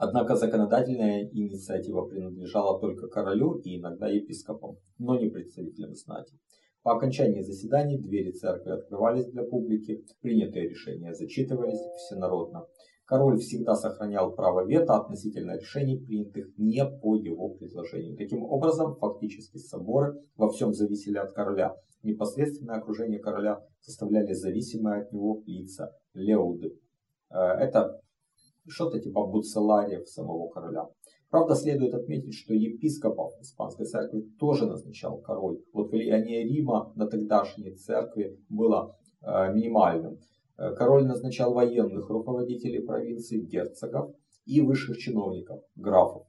Однако 0.00 0.34
законодательная 0.34 1.28
инициатива 1.30 2.04
принадлежала 2.04 2.80
только 2.80 3.06
королю 3.06 3.58
и 3.58 3.78
иногда 3.78 4.08
епископам, 4.08 4.76
но 4.98 5.20
не 5.20 5.30
представителям 5.30 5.94
знати. 5.94 6.36
По 6.82 6.96
окончании 6.96 7.42
заседаний 7.42 7.98
двери 7.98 8.32
церкви 8.32 8.70
открывались 8.70 9.26
для 9.26 9.44
публики, 9.44 10.04
принятые 10.20 10.68
решения 10.68 11.14
зачитывались 11.14 11.78
всенародно. 11.96 12.66
Король 13.08 13.38
всегда 13.38 13.74
сохранял 13.74 14.34
право 14.34 14.66
вето 14.66 14.96
относительно 14.96 15.56
решений, 15.56 15.96
принятых 15.96 16.46
не 16.58 16.84
по 16.84 17.16
его 17.16 17.48
предложению. 17.48 18.18
Таким 18.18 18.44
образом, 18.44 18.96
фактически 18.96 19.56
соборы 19.56 20.20
во 20.36 20.50
всем 20.50 20.74
зависели 20.74 21.16
от 21.16 21.32
короля. 21.32 21.74
Непосредственное 22.02 22.76
окружение 22.76 23.18
короля 23.18 23.62
составляли 23.80 24.34
зависимые 24.34 25.04
от 25.04 25.12
него 25.12 25.42
лица, 25.46 25.90
леуды. 26.12 26.78
Э, 27.30 27.38
это 27.38 27.98
что-то 28.66 29.00
типа 29.00 29.26
буцелариев 29.26 30.06
самого 30.06 30.50
короля. 30.50 30.86
Правда, 31.30 31.54
следует 31.54 31.94
отметить, 31.94 32.34
что 32.34 32.52
епископов 32.52 33.32
Испанской 33.40 33.86
церкви 33.86 34.20
тоже 34.38 34.66
назначал 34.66 35.18
король. 35.22 35.62
Вот 35.72 35.90
влияние 35.90 36.44
Рима 36.44 36.92
на 36.94 37.06
тогдашней 37.06 37.74
церкви 37.74 38.38
было 38.50 38.94
э, 39.22 39.50
минимальным. 39.54 40.18
Э, 40.58 40.74
король 40.74 41.06
назначал 41.06 41.54
военных 41.54 42.10
руководителей 42.10 42.80
провинций, 42.80 43.40
герцогов 43.40 44.12
и 44.44 44.60
высших 44.60 44.98
чиновников, 44.98 45.62
графов. 45.76 46.26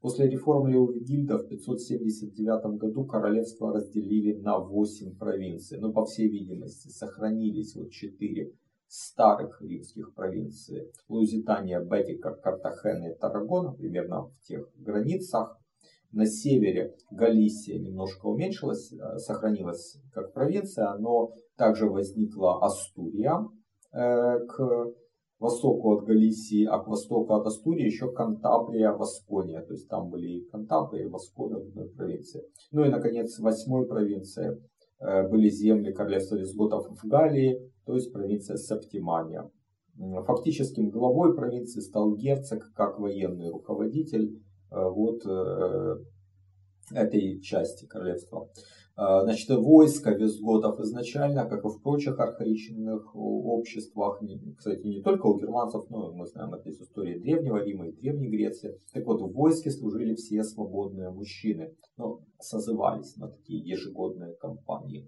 После 0.00 0.28
реформ 0.28 0.66
Леовигильда 0.66 1.38
в 1.38 1.48
579 1.48 2.76
году 2.78 3.04
королевство 3.04 3.72
разделили 3.72 4.34
на 4.34 4.58
8 4.58 5.16
провинций. 5.16 5.78
Но, 5.78 5.92
по 5.92 6.04
всей 6.04 6.28
видимости, 6.28 6.88
сохранились 6.88 7.74
вот 7.76 7.90
4 7.90 8.52
старых 8.88 9.62
римских 9.62 10.12
провинций. 10.12 10.90
Лузитания, 11.08 11.80
Бетика, 11.80 12.34
Картахена 12.34 13.12
и 13.12 13.14
Тарагона, 13.14 13.72
примерно 13.72 14.24
в 14.24 14.40
тех 14.42 14.68
границах. 14.76 15.58
На 16.10 16.26
севере 16.26 16.94
Галисия 17.10 17.78
немножко 17.78 18.26
уменьшилась, 18.26 18.92
э, 18.92 19.18
сохранилась 19.18 19.96
как 20.12 20.34
провинция, 20.34 20.92
но 20.98 21.32
также 21.56 21.88
возникла 21.88 22.62
Астурия, 22.62 23.48
к 23.92 24.94
востоку 25.42 25.96
от 25.96 26.04
Галисии, 26.04 26.64
а 26.64 26.78
к 26.78 26.86
востоку 26.86 27.34
от 27.34 27.46
Астурии 27.46 27.84
еще 27.84 28.10
Кантабрия, 28.12 28.92
Васкония. 28.92 29.60
То 29.62 29.72
есть 29.74 29.88
там 29.88 30.08
были 30.08 30.38
и 30.38 30.48
Кантабрия, 30.48 31.04
и 31.04 31.08
Васкония 31.08 31.58
в 31.58 31.66
одной 31.66 31.88
провинции. 31.90 32.42
Ну 32.70 32.84
и, 32.84 32.88
наконец, 32.88 33.38
восьмой 33.38 33.86
провинции 33.86 34.62
э, 35.00 35.28
были 35.28 35.48
земли 35.48 35.92
королевства 35.92 36.36
визготов 36.36 36.86
в 36.88 37.06
Галлии, 37.06 37.58
то 37.84 37.94
есть 37.94 38.12
провинция 38.12 38.56
Септимания. 38.56 39.50
Фактическим 40.26 40.88
главой 40.88 41.34
провинции 41.34 41.80
стал 41.80 42.14
герцог 42.14 42.72
как 42.74 42.98
военный 42.98 43.50
руководитель 43.50 44.40
э, 44.70 44.88
вот 44.88 45.22
этой 46.90 47.40
части 47.40 47.86
королевства. 47.86 48.48
А, 48.94 49.22
значит, 49.22 49.48
войско 49.48 50.10
визготов 50.10 50.78
изначально, 50.80 51.46
как 51.46 51.64
и 51.64 51.68
в 51.68 51.80
прочих 51.82 52.18
архаичных 52.20 53.14
обществах, 53.14 54.20
кстати, 54.58 54.86
не 54.86 55.02
только 55.02 55.26
у 55.26 55.38
германцев, 55.38 55.88
но 55.88 56.12
мы 56.12 56.26
знаем 56.26 56.52
это 56.52 56.68
из 56.68 56.80
истории 56.80 57.18
Древнего 57.18 57.64
Рима 57.64 57.88
и 57.88 57.92
Древней 57.92 58.28
Греции. 58.28 58.78
Так 58.92 59.06
вот, 59.06 59.22
в 59.22 59.32
войске 59.32 59.70
служили 59.70 60.14
все 60.14 60.44
свободные 60.44 61.10
мужчины, 61.10 61.74
но 61.96 62.20
созывались 62.38 63.16
на 63.16 63.28
такие 63.28 63.60
ежегодные 63.66 64.34
кампании. 64.34 65.06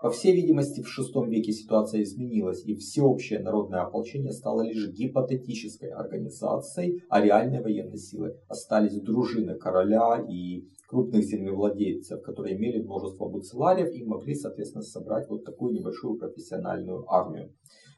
По 0.00 0.10
всей 0.10 0.32
видимости, 0.32 0.80
в 0.80 0.86
VI 0.86 1.28
веке 1.28 1.50
ситуация 1.50 2.04
изменилась, 2.04 2.64
и 2.64 2.76
всеобщее 2.76 3.40
народное 3.40 3.80
ополчение 3.80 4.30
стало 4.30 4.62
лишь 4.62 4.90
гипотетической 4.90 5.90
организацией, 5.90 7.02
а 7.08 7.20
реальной 7.20 7.60
военной 7.60 7.98
силой 7.98 8.36
остались 8.46 9.00
дружины 9.00 9.56
короля 9.56 10.24
и 10.30 10.68
крупных 10.88 11.24
землевладельцев, 11.24 12.22
которые 12.22 12.56
имели 12.56 12.82
множество 12.82 13.28
буцелариев 13.28 13.92
и 13.92 14.04
могли, 14.04 14.34
соответственно, 14.34 14.82
собрать 14.82 15.28
вот 15.28 15.44
такую 15.44 15.74
небольшую 15.74 16.18
профессиональную 16.18 17.04
армию. 17.12 17.52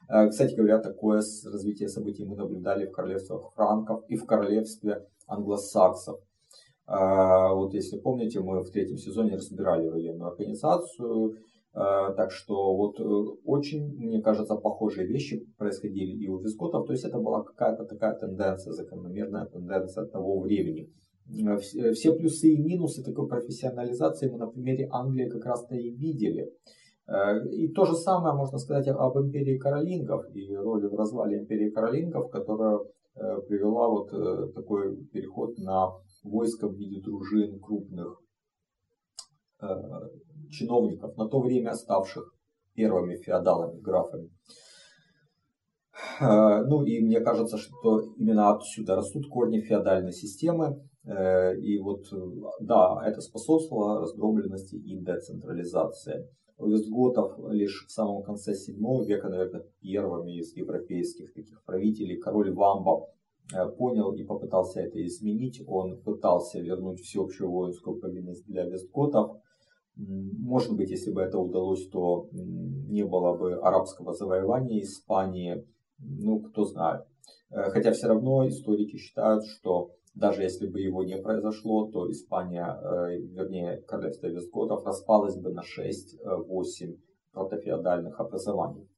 Э, 0.09 0.29
кстати 0.29 0.55
говоря, 0.57 0.79
такое 0.79 1.19
развитие 1.19 1.89
событий 1.89 2.25
мы 2.25 2.37
наблюдали 2.37 2.87
в 2.87 2.93
королевствах 2.93 3.53
франков 3.55 4.03
и 4.09 4.17
в 4.17 4.27
королевстве 4.27 5.07
англосаксов. 5.29 6.19
Э, 6.89 7.55
вот 7.55 7.75
если 7.75 7.97
помните, 7.97 8.41
мы 8.41 8.61
в 8.61 8.71
третьем 8.73 8.99
сезоне 8.99 9.37
разбирали 9.37 9.89
военную 9.89 10.29
организацию, 10.29 11.35
э, 11.35 11.35
так 12.17 12.33
что 12.33 12.75
вот 12.75 12.99
очень, 13.45 13.87
мне 13.99 14.21
кажется, 14.21 14.57
похожие 14.57 15.07
вещи 15.07 15.47
происходили 15.59 16.11
и 16.25 16.29
у 16.29 16.39
визготов. 16.39 16.87
То 16.87 16.93
есть 16.93 17.05
это 17.05 17.19
была 17.21 17.45
какая-то 17.45 17.85
такая 17.85 18.19
тенденция, 18.19 18.73
закономерная 18.73 19.47
тенденция 19.47 20.07
того 20.07 20.41
времени. 20.41 20.91
Э, 21.33 21.57
э, 21.57 21.93
все 21.93 22.13
плюсы 22.13 22.49
и 22.49 22.59
минусы 22.59 23.03
такой 23.03 23.29
профессионализации 23.29 24.29
мы 24.29 24.39
на 24.39 24.49
примере 24.49 24.89
Англии 24.91 25.29
как 25.29 25.45
раз-то 25.45 25.75
и 25.75 25.91
видели. 25.91 26.53
Э, 27.07 27.47
и 27.51 27.69
то 27.69 27.85
же 27.85 27.95
самое 27.95 28.35
можно 28.35 28.59
сказать 28.59 28.89
об 28.89 29.17
империи 29.19 29.59
каролингов 29.59 30.25
и 30.35 30.55
роли 30.57 30.87
в 30.87 30.95
развале 30.95 31.39
империи 31.39 31.71
каролингов, 31.71 32.31
которая 32.31 32.81
привела 33.49 33.89
вот 33.89 34.55
такой 34.55 34.97
переход 35.13 35.59
на 35.59 35.91
войско 36.23 36.69
в 36.69 36.75
виде 36.75 37.03
дружин 37.03 37.59
крупных 37.59 38.23
чиновников, 40.49 41.17
на 41.17 41.29
то 41.29 41.41
время 41.41 41.75
ставших 41.75 42.33
первыми 42.75 43.17
феодалами, 43.17 43.81
графами. 43.81 44.31
Ну 46.21 46.85
и 46.85 47.05
мне 47.05 47.21
кажется, 47.21 47.59
что 47.59 48.01
именно 48.17 48.55
отсюда 48.55 48.95
растут 48.95 49.29
корни 49.29 49.61
феодальной 49.61 50.13
системы, 50.13 50.81
и 51.07 51.79
вот, 51.79 52.13
э, 52.13 52.17
да, 52.61 53.03
это 53.07 53.21
способствовало 53.21 54.01
раздробленности 54.01 54.77
и 54.77 54.99
децентрализации. 54.99 56.29
У 56.59 56.67
вестготов 56.67 57.39
лишь 57.49 57.87
в 57.87 57.91
самом 57.91 58.23
конце 58.23 58.55
7 58.55 58.77
века, 59.07 59.31
наверное, 59.31 59.65
первыми 59.81 60.37
из 60.37 60.55
европейских 60.55 61.33
таких 61.33 61.65
правителей, 61.65 62.19
король 62.19 62.53
Вамба 62.53 63.09
э, 63.55 63.67
понял 63.71 64.13
и 64.13 64.25
попытался 64.25 64.81
это 64.81 65.05
изменить. 65.07 65.63
Он 65.67 65.97
пытался 66.03 66.61
вернуть 66.61 67.01
всеобщую 67.01 67.51
воинскую 67.51 67.99
повинность 67.99 68.45
для 68.45 68.67
вестготов. 68.67 69.39
Может 69.97 70.77
быть, 70.77 70.91
если 70.91 71.13
бы 71.13 71.23
это 71.23 71.39
удалось, 71.39 71.89
то 71.89 72.29
не 72.33 73.05
было 73.05 73.37
бы 73.37 73.55
арабского 73.55 74.13
завоевания 74.13 74.83
Испании. 74.83 75.67
Ну, 75.99 76.41
кто 76.41 76.65
знает. 76.65 77.03
Хотя 77.51 77.93
все 77.93 78.07
равно 78.07 78.49
историки 78.49 78.97
считают, 78.97 79.45
что 79.45 79.91
даже 80.15 80.43
если 80.43 80.67
бы 80.67 80.81
его 80.81 81.05
не 81.05 81.17
произошло, 81.17 81.87
то 81.91 82.11
Испания, 82.11 82.67
э, 82.67 83.19
вернее, 83.19 83.83
королевство 83.83 84.27
Вестготов 84.27 84.85
распалось 84.85 85.37
бы 85.37 85.53
на 85.53 85.63
6-8 85.63 86.97
протофеодальных 87.33 88.19
образований. 88.19 88.89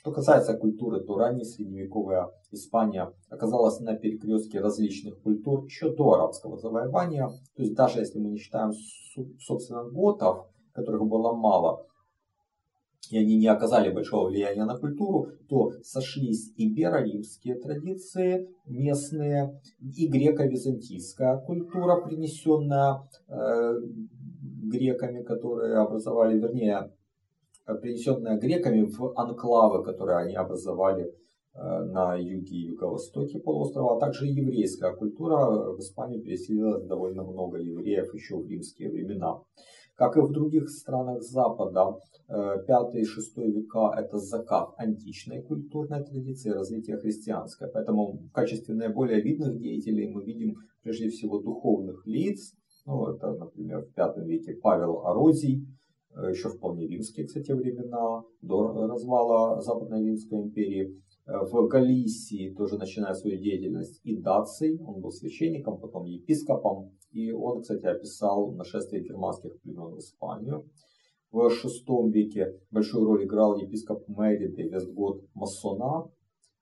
Что 0.00 0.12
касается 0.12 0.56
культуры, 0.56 1.00
то 1.04 1.18
ранняя 1.18 1.44
средневековая 1.44 2.30
Испания 2.52 3.12
оказалась 3.28 3.80
на 3.80 3.96
перекрестке 3.96 4.58
различных 4.60 5.20
культур 5.20 5.64
еще 5.64 5.94
до 5.94 6.14
арабского 6.14 6.56
завоевания. 6.56 7.28
То 7.54 7.62
есть 7.62 7.74
даже 7.74 7.98
если 7.98 8.18
мы 8.18 8.30
не 8.30 8.38
считаем 8.38 8.72
собственно 9.38 9.84
готов, 9.84 10.46
которых 10.72 11.06
было 11.06 11.34
мало, 11.34 11.84
и 13.10 13.18
они 13.18 13.36
не 13.36 13.48
оказали 13.48 13.92
большого 13.92 14.28
влияния 14.28 14.64
на 14.64 14.78
культуру, 14.78 15.28
то 15.48 15.72
сошлись 15.82 16.52
и 16.56 16.72
бероримские 16.72 17.56
традиции 17.56 18.48
местные, 18.66 19.60
и 19.80 20.08
греко-византийская 20.08 21.38
культура, 21.38 22.00
принесенная 22.00 23.08
э, 23.28 23.80
греками, 24.70 25.22
которые 25.22 25.76
образовали, 25.78 26.38
вернее, 26.38 26.90
принесенная 27.80 28.38
греками 28.38 28.84
в 28.84 29.12
анклавы, 29.16 29.84
которые 29.84 30.18
они 30.18 30.34
образовали 30.36 31.12
э, 31.54 31.84
на 31.84 32.14
юге 32.14 32.56
и 32.56 32.66
юго-востоке 32.68 33.40
полуострова, 33.40 33.96
а 33.96 34.00
также 34.00 34.26
еврейская 34.26 34.94
культура. 34.94 35.72
В 35.72 35.80
Испанию 35.80 36.22
переселилось 36.22 36.84
довольно 36.84 37.24
много 37.24 37.58
евреев 37.58 38.14
еще 38.14 38.36
в 38.36 38.46
римские 38.46 38.90
времена. 38.90 39.40
Как 40.00 40.16
и 40.16 40.20
в 40.20 40.32
других 40.32 40.70
странах 40.70 41.22
Запада, 41.22 41.98
5 42.26 42.94
и 42.94 43.04
6 43.04 43.36
века 43.36 43.92
это 43.94 44.16
закат 44.16 44.70
античной 44.78 45.42
культурной 45.42 46.02
традиции, 46.02 46.48
развитие 46.48 46.96
христианской. 46.96 47.68
Поэтому 47.70 48.12
в 48.12 48.32
качестве 48.32 48.74
наиболее 48.74 49.20
видных 49.20 49.58
деятелей 49.58 50.10
мы 50.10 50.24
видим 50.24 50.56
прежде 50.82 51.10
всего 51.10 51.38
духовных 51.40 52.06
лиц. 52.06 52.54
Ну, 52.86 53.08
это, 53.08 53.32
например, 53.34 53.82
в 53.82 53.92
5 53.92 54.16
веке 54.24 54.54
Павел 54.62 55.04
Орозий, 55.04 55.66
э, 56.16 56.30
еще 56.30 56.48
вполне 56.48 56.86
римские, 56.88 57.26
кстати, 57.26 57.52
времена, 57.52 58.22
до 58.40 58.86
развала 58.86 59.60
Западной 59.60 60.02
Римской 60.02 60.38
империи. 60.38 60.98
Э, 61.30 61.44
в 61.44 61.68
Галисии 61.68 62.52
тоже 62.54 62.76
начинает 62.76 63.16
свою 63.16 63.38
деятельность 63.38 64.00
и 64.02 64.16
Даций, 64.16 64.80
он 64.84 65.00
был 65.00 65.10
священником, 65.10 65.78
потом 65.78 66.04
епископом, 66.04 66.92
и 67.12 67.30
он, 67.30 67.62
кстати, 67.62 67.86
описал 67.86 68.52
нашествие 68.52 69.02
германских 69.02 69.60
племен 69.60 69.94
в 69.94 69.98
Испанию. 69.98 70.68
В 71.30 71.46
VI 71.46 72.10
веке 72.10 72.58
большую 72.72 73.04
роль 73.04 73.24
играл 73.24 73.56
епископ 73.56 74.08
Мэриде 74.08 74.64
Вестгот 74.68 75.22
Массона. 75.34 76.10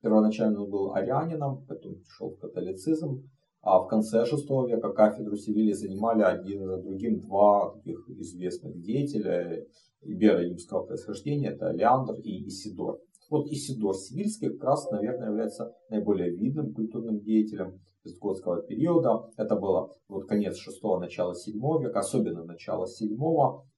Первоначально 0.02 0.64
он 0.64 0.70
был 0.70 0.92
арианином, 0.92 1.64
потом 1.66 1.94
пришел 1.94 2.30
в 2.30 2.38
католицизм. 2.38 3.22
А 3.62 3.80
в 3.80 3.88
конце 3.88 4.24
VI 4.24 4.68
века 4.68 4.92
кафедру 4.92 5.36
Севильи 5.36 5.72
занимали 5.72 6.22
один 6.22 6.66
за 6.66 6.76
другим 6.76 7.20
два 7.20 7.72
таких 7.72 8.08
известных 8.10 8.78
деятеля 8.80 9.64
иберо-римского 10.02 10.84
происхождения. 10.84 11.48
Это 11.48 11.70
Леандр 11.70 12.14
и 12.22 12.46
Исидор. 12.46 13.00
Вот 13.28 13.46
Исидор 13.48 13.94
Сибирский 13.94 14.50
как 14.50 14.64
раз, 14.64 14.90
наверное, 14.90 15.28
является 15.28 15.74
наиболее 15.90 16.30
видным 16.30 16.72
культурным 16.72 17.20
деятелем 17.20 17.80
визготского 18.04 18.62
периода. 18.62 19.30
Это 19.36 19.54
было 19.54 19.92
вот 20.08 20.26
конец 20.26 20.56
6 20.56 20.82
начало 21.00 21.34
7 21.34 21.54
века, 21.82 22.00
особенно 22.00 22.44
начало 22.44 22.86
7 22.86 23.10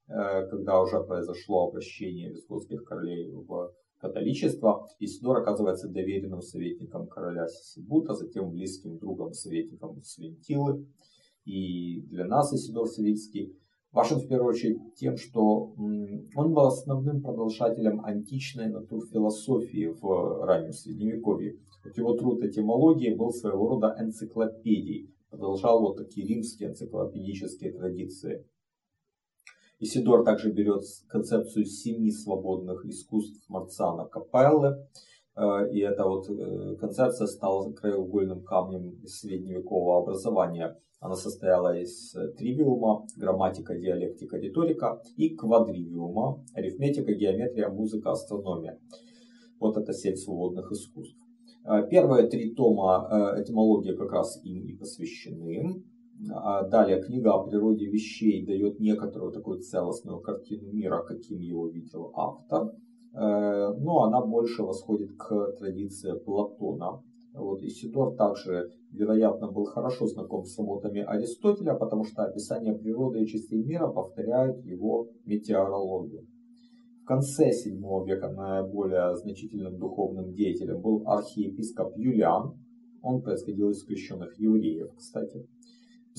э, 0.08 0.46
когда 0.48 0.80
уже 0.80 1.02
произошло 1.02 1.68
обращение 1.68 2.30
визготских 2.30 2.84
королей 2.84 3.32
в 3.32 3.72
католичество. 3.98 4.86
Исидор 4.98 5.38
оказывается 5.38 5.88
доверенным 5.88 6.42
советником 6.42 7.06
короля 7.08 7.48
Сисибута, 7.48 8.14
затем 8.14 8.50
близким 8.50 8.98
другом 8.98 9.32
советником 9.32 10.00
Свинтилы. 10.02 10.86
И 11.44 12.02
для 12.02 12.26
нас 12.26 12.52
Исидор 12.52 12.86
Савицкий 12.86 13.56
важен 13.92 14.18
в 14.18 14.29
первую 14.29 14.50
очередь 14.50 14.94
тем, 14.96 15.16
что 15.16 15.74
он 15.76 16.55
был 16.55 16.66
основным 16.66 17.22
продолжателем 17.22 18.05
античной 18.05 18.68
натурфилософии 18.68 19.94
в 20.00 20.44
раннем 20.44 20.72
Средневековье. 20.72 21.59
Вот 21.85 21.96
его 21.96 22.14
труд 22.14 22.42
этимологии 22.44 23.14
был 23.14 23.33
своего 23.33 23.68
рода 23.68 23.96
энциклопедией, 23.98 25.12
продолжал 25.31 25.81
вот 25.81 25.96
такие 25.96 26.26
римские 26.26 26.70
энциклопедические 26.70 27.72
традиции. 27.72 28.44
Исидор 29.83 30.24
также 30.24 30.53
берет 30.53 30.83
концепцию 31.09 31.64
семи 31.64 32.11
свободных 32.11 32.85
искусств 32.85 33.42
Марцана 33.48 34.05
Капеллы, 34.05 34.87
э, 35.37 35.72
и 35.72 35.81
эта 35.81 36.05
вот 36.05 36.29
э, 36.29 36.76
концепция 36.76 37.26
стала 37.26 37.72
краеугольным 37.72 38.42
камнем 38.42 39.00
средневекового 39.07 40.03
образования. 40.03 40.79
Она 41.00 41.14
состояла 41.14 41.78
из 41.78 42.14
тривиума, 42.36 43.06
грамматика, 43.16 43.74
диалектика, 43.74 44.36
риторика 44.36 45.02
и 45.16 45.34
квадривиума, 45.34 46.44
арифметика, 46.54 47.14
геометрия, 47.14 47.70
музыка, 47.70 48.10
астрономия. 48.12 48.78
Вот 49.58 49.76
это 49.78 49.92
семь 49.94 50.16
свободных 50.16 50.70
искусств. 50.70 51.18
Э, 51.64 51.88
первые 51.88 52.28
три 52.28 52.54
тома 52.54 53.34
этимологии 53.38 53.96
как 53.96 54.12
раз 54.12 54.40
им 54.44 54.66
и 54.66 54.76
посвящены. 54.76 55.82
А 56.34 56.64
далее 56.64 57.02
книга 57.02 57.32
о 57.32 57.44
природе 57.44 57.86
вещей 57.86 58.44
дает 58.44 58.78
некоторую 58.78 59.32
такую 59.32 59.60
целостную 59.60 60.20
картину 60.20 60.70
мира, 60.70 61.02
каким 61.02 61.38
его 61.38 61.66
видел 61.68 62.12
автор. 62.14 62.74
Э, 63.14 63.72
но 63.78 64.02
она 64.02 64.20
больше 64.20 64.62
восходит 64.62 65.16
к 65.16 65.52
традиции 65.58 66.12
Платона. 66.18 67.02
Вот 67.34 67.62
Исидор 67.62 68.16
также, 68.16 68.70
вероятно, 68.92 69.50
был 69.50 69.64
хорошо 69.64 70.06
знаком 70.06 70.44
с 70.44 70.58
работами 70.58 71.02
Аристотеля, 71.02 71.74
потому 71.74 72.04
что 72.04 72.24
описание 72.24 72.74
природы 72.74 73.22
и 73.22 73.26
частей 73.26 73.62
мира 73.62 73.86
повторяют 73.88 74.64
его 74.64 75.08
метеорологию. 75.24 76.26
В 77.02 77.06
конце 77.06 77.50
VII 77.50 78.06
века 78.06 78.28
наиболее 78.28 79.16
значительным 79.16 79.78
духовным 79.78 80.32
деятелем 80.32 80.80
был 80.80 81.02
архиепископ 81.06 81.96
Юлиан. 81.96 82.54
Он 83.02 83.22
происходил 83.22 83.70
из 83.70 83.82
крещенных 83.84 84.38
евреев, 84.38 84.94
кстати 84.96 85.46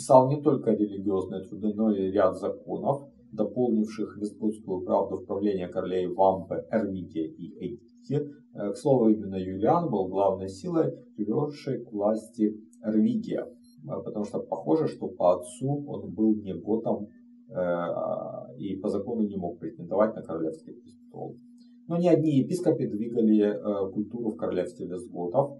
писал 0.01 0.29
не 0.29 0.41
только 0.41 0.71
религиозные 0.71 1.43
труды, 1.43 1.73
но 1.73 1.91
и 1.91 2.11
ряд 2.11 2.37
законов, 2.37 3.07
дополнивших 3.31 4.17
Вестгутскую 4.17 4.81
правду 4.81 5.17
в 5.17 5.25
правление 5.25 5.67
королей 5.67 6.07
Вампы, 6.07 6.65
Эрмития 6.71 7.27
и 7.27 7.79
к 8.07 8.75
слову, 8.75 9.09
именно 9.09 9.35
Юлиан 9.35 9.89
был 9.89 10.07
главной 10.07 10.49
силой, 10.49 10.91
приведшей 11.15 11.83
к 11.85 11.91
власти 11.91 12.53
Эрвигия, 12.83 13.45
э, 13.45 14.03
потому 14.03 14.25
что 14.25 14.39
похоже, 14.39 14.87
что 14.87 15.07
по 15.07 15.35
отцу 15.35 15.85
он 15.87 16.13
был 16.13 16.35
не 16.35 16.53
готом 16.53 17.07
э, 17.49 18.57
и 18.57 18.75
по 18.77 18.89
закону 18.89 19.27
не 19.27 19.37
мог 19.37 19.59
претендовать 19.59 20.15
на 20.15 20.21
королевский 20.21 20.73
престол. 20.73 21.37
Но 21.87 21.97
не 21.97 22.09
одни 22.09 22.37
епископы 22.37 22.87
двигали 22.87 23.91
культуру 23.91 24.29
в 24.29 24.37
королевстве 24.37 24.87
Вестготов. 24.87 25.57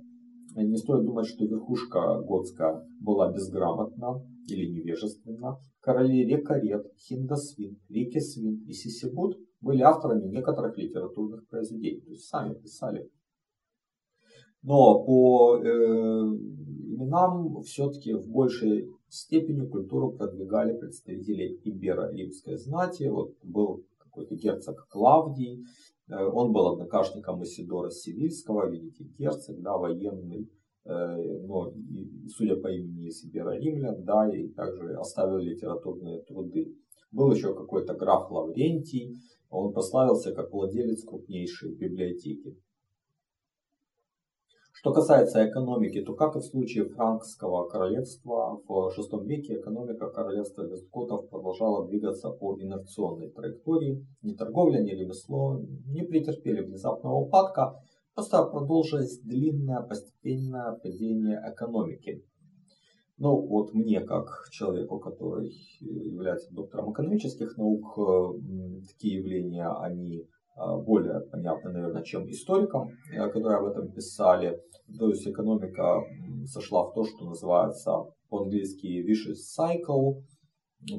Не 0.56 0.78
стоит 0.78 1.04
думать, 1.04 1.26
что 1.26 1.46
верхушка 1.46 2.22
готская 2.22 2.86
была 3.02 3.34
безграмотна 3.34 4.24
или 4.48 4.70
невежественна. 4.70 5.58
Короли 5.82 6.26
Рекарет, 6.26 6.86
Хиндасвин, 6.98 7.80
Рикесвин 7.90 8.64
и 8.68 8.72
Сисибут 8.72 9.38
были 9.62 9.82
авторами 9.82 10.28
некоторых 10.28 10.78
литературных 10.78 11.48
произведений, 11.48 12.02
то 12.02 12.12
есть 12.12 12.26
сами 12.26 12.54
писали. 12.56 13.10
Но 14.64 15.04
по 15.04 15.58
э, 15.58 15.64
именам 15.64 17.62
все-таки 17.64 18.14
в 18.14 18.28
большей 18.28 18.90
степени 19.10 19.66
культуру 19.66 20.12
продвигали 20.12 20.78
представители 20.78 21.60
Иберо-Римской 21.64 22.58
знати. 22.58 23.08
Вот 23.08 23.34
был 23.44 23.86
какой-то 23.98 24.36
герцог 24.36 24.88
Клавдий, 24.88 25.66
Э, 26.12 26.26
он 26.26 26.52
был 26.52 26.68
однокашником 26.68 27.42
Исидора 27.44 27.90
Сивильского, 27.90 28.70
видите, 28.70 29.06
герцог, 29.18 29.60
да, 29.62 29.78
военный, 29.78 30.50
э, 30.86 31.40
но, 31.48 31.74
судя 32.36 32.58
по 32.58 32.68
имени 32.68 33.10
Сибира 33.10 33.58
Римлян, 33.58 34.04
да, 34.04 34.30
и 34.30 34.50
также 34.50 34.96
оставил 34.96 35.38
литературные 35.38 36.22
труды. 36.24 36.76
Был 37.12 37.32
еще 37.32 37.54
какой-то 37.54 37.94
граф 37.94 38.30
Лаврентий, 38.30 39.18
он 39.52 39.74
прославился 39.74 40.34
как 40.34 40.52
владелец 40.52 41.04
крупнейшей 41.04 41.76
библиотеки. 41.76 42.58
Что 44.74 44.94
касается 44.94 45.48
экономики, 45.48 46.02
то 46.02 46.16
как 46.16 46.36
и 46.36 46.40
в 46.40 46.44
случае 46.44 46.86
франкского 46.86 47.68
королевства, 47.68 48.60
в 48.68 48.92
VI 48.98 49.24
веке 49.26 49.60
экономика 49.60 50.10
королевства 50.10 50.64
Вестготов 50.64 51.30
продолжала 51.30 51.88
двигаться 51.88 52.32
по 52.32 52.58
инерционной 52.60 53.30
траектории. 53.30 54.04
Ни 54.24 54.34
торговля, 54.34 54.82
ни 54.82 54.90
ремесло 54.90 55.60
не 55.86 56.02
претерпели 56.02 56.62
внезапного 56.62 57.14
упадка, 57.14 57.76
просто 58.16 58.44
продолжилось 58.46 59.20
длинное 59.20 59.82
постепенное 59.84 60.72
падение 60.82 61.40
экономики. 61.46 62.26
Ну 63.24 63.40
вот 63.40 63.76
мне, 63.76 64.02
как 64.02 64.48
человеку, 64.50 65.00
который 65.00 65.52
является 65.80 66.52
доктором 66.52 66.92
экономических 66.92 67.56
наук, 67.56 67.96
такие 68.88 69.20
явления, 69.20 69.70
они 69.70 70.26
а, 70.56 70.76
более 70.78 71.20
понятно, 71.32 71.72
наверное, 71.72 72.02
чем 72.02 72.28
историкам, 72.32 72.90
э, 73.14 73.30
которые 73.30 73.60
об 73.60 73.68
этом 73.68 73.92
писали. 73.92 74.60
То 74.98 75.10
есть 75.10 75.28
экономика 75.28 76.02
сошла 76.48 76.88
в 76.88 76.96
то, 76.96 77.04
что 77.04 77.26
называется 77.26 78.06
по-английски 78.30 78.88
vicious 79.08 79.38
cycle, 79.56 80.24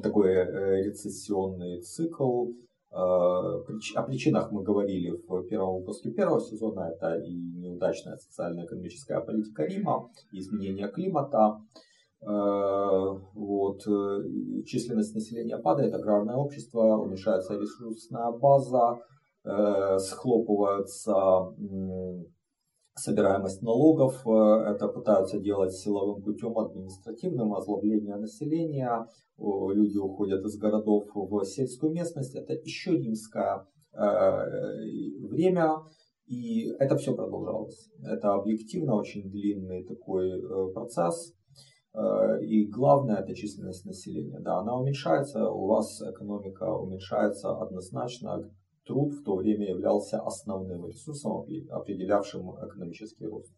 такой 0.01 0.31
э, 0.31 0.83
рецессионный 0.83 1.81
цикл. 1.81 2.45
Э, 2.45 2.95
о 2.95 4.03
причинах 4.07 4.49
мы 4.53 4.63
говорили 4.63 5.11
в 5.27 5.43
первом 5.49 5.79
выпуске 5.79 6.11
первого 6.11 6.39
сезона. 6.39 6.89
Это 6.95 7.19
и 7.19 7.33
неудачная 7.33 8.15
социально-экономическая 8.15 9.19
политика 9.19 9.65
Рима, 9.65 10.09
изменение 10.31 10.87
климата. 10.87 11.59
Вот. 12.25 13.81
Численность 14.65 15.13
населения 15.13 15.57
падает, 15.57 15.93
аграрное 15.93 16.35
общество, 16.35 16.97
уменьшается 16.97 17.53
ресурсная 17.55 18.31
база, 18.31 18.99
Э, 19.45 19.99
схлопываются 19.99 21.13
собираемость 22.95 23.61
налогов, 23.61 24.25
э, 24.25 24.73
это 24.73 24.87
пытаются 24.87 25.37
делать 25.37 25.73
силовым 25.73 26.23
путем 26.23 26.57
административным, 26.57 27.53
озлобление 27.53 28.15
населения, 28.15 29.05
люди 29.37 29.97
уходят 29.97 30.45
из 30.45 30.57
городов 30.57 31.07
в 31.13 31.43
сельскую 31.43 31.91
местность, 31.91 32.35
это 32.35 32.53
еще 32.53 32.91
римское 32.91 33.67
э, 33.91 35.27
время, 35.27 35.79
и 36.25 36.69
это 36.79 36.95
все 36.95 37.13
продолжалось. 37.13 37.89
Это 38.01 38.35
объективно 38.35 38.95
очень 38.95 39.29
длинный 39.29 39.83
такой 39.83 40.41
процесс, 40.71 41.33
и 42.41 42.65
главное 42.65 43.17
это 43.17 43.35
численность 43.35 43.85
населения. 43.85 44.39
Да, 44.39 44.59
она 44.59 44.75
уменьшается, 44.75 45.49
у 45.49 45.67
вас 45.67 46.01
экономика 46.01 46.63
уменьшается 46.73 47.55
однозначно 47.55 48.49
труд 48.85 49.13
в 49.13 49.23
то 49.23 49.35
время 49.35 49.69
являлся 49.69 50.19
основным 50.19 50.85
ресурсом, 50.87 51.45
определявшим 51.69 52.51
экономический 52.65 53.25
рост. 53.25 53.53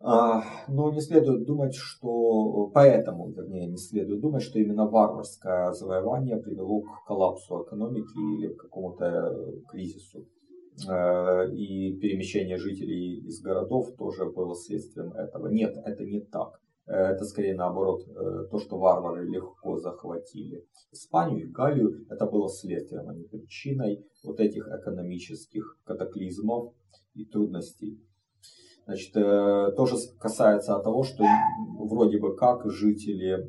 А, 0.00 0.42
но 0.68 0.92
не 0.92 1.00
следует 1.00 1.46
думать, 1.46 1.74
что 1.74 2.70
поэтому, 2.74 3.30
вернее, 3.30 3.66
не 3.68 3.78
следует 3.78 4.20
думать, 4.20 4.42
что 4.42 4.58
именно 4.58 4.86
варварское 4.86 5.72
завоевание 5.72 6.36
привело 6.36 6.82
к 6.82 7.06
коллапсу 7.06 7.62
экономики 7.62 8.36
или 8.36 8.52
к 8.52 8.62
какому-то 8.62 9.34
кризису. 9.70 10.26
А, 10.86 11.44
и 11.44 11.96
перемещение 11.96 12.58
жителей 12.58 13.20
из 13.26 13.40
городов 13.40 13.96
тоже 13.96 14.26
было 14.26 14.54
следствием 14.54 15.12
этого. 15.12 15.48
Нет, 15.48 15.74
это 15.82 16.04
не 16.04 16.20
так. 16.20 16.60
Э, 16.86 17.12
это 17.12 17.24
скорее 17.24 17.54
наоборот 17.54 18.02
э, 18.06 18.46
то, 18.50 18.58
что 18.58 18.78
варвары 18.78 19.26
легко 19.26 19.78
захватили 19.78 20.66
Испанию 20.92 21.46
и 21.46 21.50
Галлию. 21.50 22.06
Это 22.10 22.26
было 22.26 22.48
следствием, 22.48 23.08
а 23.08 23.14
не 23.14 23.24
причиной 23.24 24.04
вот 24.22 24.40
этих 24.40 24.68
экономических 24.68 25.78
катаклизмов 25.84 26.74
и 27.14 27.24
трудностей. 27.24 28.00
Значит, 28.84 29.16
э, 29.16 29.72
тоже 29.76 29.96
касается 30.18 30.78
того, 30.80 31.04
что 31.04 31.24
вроде 31.78 32.18
бы 32.18 32.36
как 32.36 32.70
жители 32.70 33.48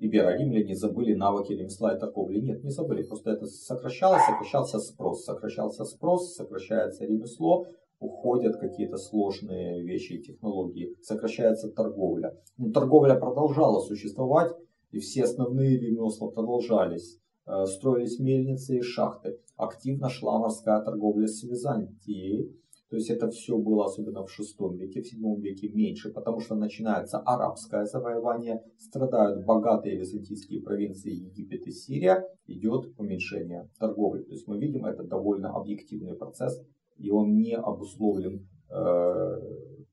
иберо-римляне 0.00 0.74
забыли 0.74 1.14
навыки 1.14 1.52
ремесла 1.52 1.94
и 1.94 2.00
торговли. 2.00 2.40
Нет, 2.40 2.64
не 2.64 2.70
забыли, 2.70 3.02
просто 3.02 3.32
это 3.32 3.46
сокращалось, 3.46 4.22
сокращался 4.24 4.78
спрос, 4.78 5.24
сокращался 5.24 5.84
спрос, 5.84 6.34
сокращается 6.34 7.04
ремесло, 7.04 7.66
уходят 8.00 8.56
какие-то 8.56 8.96
сложные 8.96 9.82
вещи 9.84 10.14
и 10.14 10.22
технологии, 10.22 10.96
сокращается 11.02 11.70
торговля. 11.70 12.36
Но 12.56 12.72
торговля 12.72 13.14
продолжала 13.14 13.80
существовать, 13.80 14.52
и 14.90 14.98
все 14.98 15.24
основные 15.24 15.78
ремесла 15.78 16.28
продолжались. 16.28 17.20
Э, 17.46 17.66
строились 17.66 18.18
мельницы 18.18 18.78
и 18.78 18.82
шахты. 18.82 19.38
Активно 19.56 20.08
шла 20.08 20.38
морская 20.38 20.82
торговля 20.82 21.26
с 21.26 21.42
Византией. 21.42 22.56
То 22.88 22.96
есть 22.96 23.08
это 23.08 23.28
все 23.28 23.56
было 23.56 23.84
особенно 23.84 24.24
в 24.26 24.30
VI 24.36 24.76
веке, 24.76 25.00
в 25.00 25.04
VII 25.04 25.40
веке 25.40 25.68
меньше, 25.68 26.10
потому 26.10 26.40
что 26.40 26.56
начинается 26.56 27.18
арабское 27.18 27.84
завоевание, 27.84 28.64
страдают 28.78 29.44
богатые 29.44 29.96
византийские 29.96 30.60
провинции 30.60 31.12
Египет 31.12 31.68
и 31.68 31.70
Сирия, 31.70 32.24
идет 32.48 32.92
уменьшение 32.98 33.70
торговли. 33.78 34.24
То 34.24 34.32
есть 34.32 34.48
мы 34.48 34.58
видим, 34.58 34.86
это 34.86 35.04
довольно 35.04 35.54
объективный 35.54 36.16
процесс, 36.16 36.60
и 37.00 37.10
он 37.10 37.36
не 37.36 37.56
обусловлен 37.56 38.46
э, 38.70 39.40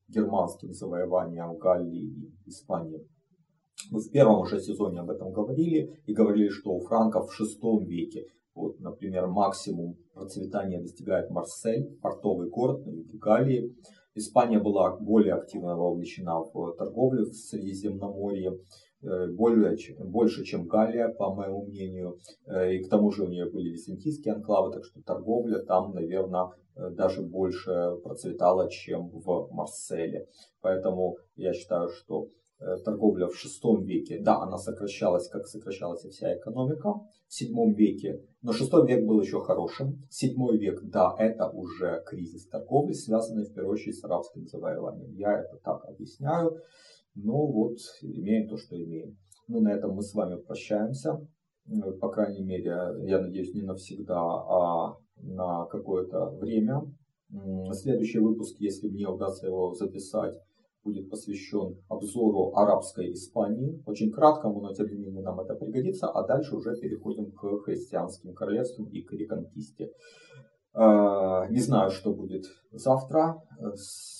германским 0.08 0.72
завоеванием 0.72 1.56
Галлии 1.56 2.06
и 2.06 2.48
Испании. 2.48 3.06
Мы 3.90 4.00
в 4.00 4.10
первом 4.10 4.40
уже 4.40 4.60
сезоне 4.60 5.00
об 5.00 5.10
этом 5.10 5.32
говорили 5.32 6.00
и 6.06 6.12
говорили, 6.12 6.48
что 6.48 6.72
у 6.72 6.80
франков 6.80 7.30
в 7.30 7.40
VI 7.40 7.84
веке, 7.84 8.26
вот, 8.54 8.80
например, 8.80 9.28
максимум 9.28 9.96
процветания 10.12 10.80
достигает 10.80 11.30
Марсель, 11.30 11.96
портовый 12.02 12.50
город 12.50 12.84
на 12.84 12.90
юге 12.90 13.18
Галлии. 13.18 13.76
Испания 14.14 14.58
была 14.58 14.96
более 14.96 15.34
активно 15.34 15.76
вовлечена 15.76 16.40
в 16.40 16.74
торговлю 16.76 17.24
в 17.24 17.34
Средиземноморье, 17.34 18.58
более, 19.00 19.76
больше, 19.98 20.44
чем 20.44 20.66
Галлия, 20.66 21.08
по 21.08 21.34
моему 21.34 21.66
мнению. 21.66 22.18
Э, 22.46 22.72
и 22.72 22.84
к 22.84 22.88
тому 22.88 23.10
же 23.10 23.24
у 23.24 23.28
нее 23.28 23.50
были 23.50 23.70
византийские 23.70 24.34
анклавы, 24.34 24.72
так 24.72 24.84
что 24.84 25.00
торговля 25.02 25.60
там, 25.60 25.92
наверное, 25.92 26.50
э, 26.76 26.90
даже 26.90 27.22
больше 27.22 27.96
процветала, 28.02 28.70
чем 28.70 29.08
в 29.10 29.48
Марселе. 29.52 30.26
Поэтому 30.60 31.16
я 31.36 31.52
считаю, 31.52 31.88
что 31.88 32.28
Э, 32.60 32.76
торговля 32.84 33.28
в 33.28 33.36
шестом 33.36 33.84
веке, 33.84 34.18
да, 34.20 34.42
она 34.42 34.58
сокращалась, 34.58 35.28
как 35.28 35.46
сокращалась 35.46 36.04
и 36.04 36.08
вся 36.08 36.36
экономика 36.36 36.92
в 37.28 37.32
седьмом 37.32 37.74
веке, 37.74 38.20
но 38.42 38.52
шестой 38.52 38.84
век 38.84 39.06
был 39.06 39.20
еще 39.20 39.40
хорошим. 39.40 40.02
Седьмой 40.10 40.58
век, 40.58 40.80
да, 40.82 41.14
это 41.18 41.48
уже 41.50 42.02
кризис 42.04 42.48
торговли, 42.48 42.94
связанный 42.94 43.44
в 43.44 43.54
первую 43.54 43.74
очередь 43.74 43.96
с 43.96 44.04
арабским 44.04 44.44
завоеванием. 44.48 45.14
Я 45.14 45.38
это 45.38 45.56
так 45.62 45.84
объясняю, 45.84 46.60
но 47.22 47.46
вот 47.46 47.76
имеем 48.02 48.48
то, 48.48 48.56
что 48.56 48.76
имеем. 48.76 49.16
Ну, 49.48 49.60
на 49.60 49.72
этом 49.72 49.92
мы 49.94 50.02
с 50.02 50.14
вами 50.14 50.40
прощаемся. 50.40 51.26
Э, 51.66 51.92
по 52.00 52.08
крайней 52.10 52.44
мере, 52.44 52.76
я 53.06 53.20
надеюсь, 53.20 53.54
не 53.54 53.62
навсегда, 53.62 54.20
а 54.20 54.96
на 55.16 55.66
какое-то 55.66 56.30
время. 56.30 56.82
Следующий 57.72 58.20
выпуск, 58.20 58.56
если 58.58 58.88
мне 58.88 59.06
удастся 59.06 59.46
его 59.46 59.74
записать, 59.74 60.34
будет 60.82 61.10
посвящен 61.10 61.76
обзору 61.88 62.54
арабской 62.54 63.12
Испании, 63.12 63.82
очень 63.84 64.10
краткому, 64.10 64.60
но 64.60 64.72
тем 64.72 64.86
не 64.86 64.96
менее 64.96 65.22
нам 65.22 65.38
это 65.40 65.54
пригодится, 65.54 66.08
а 66.08 66.26
дальше 66.26 66.56
уже 66.56 66.74
переходим 66.80 67.32
к 67.32 67.64
христианским 67.64 68.32
королевствам 68.32 68.88
и 68.88 69.02
к 69.02 69.12
реконкисте. 69.12 69.90
А, 70.72 71.46
не 71.48 71.60
знаю, 71.60 71.90
что 71.90 72.14
будет 72.14 72.44
завтра 72.70 73.42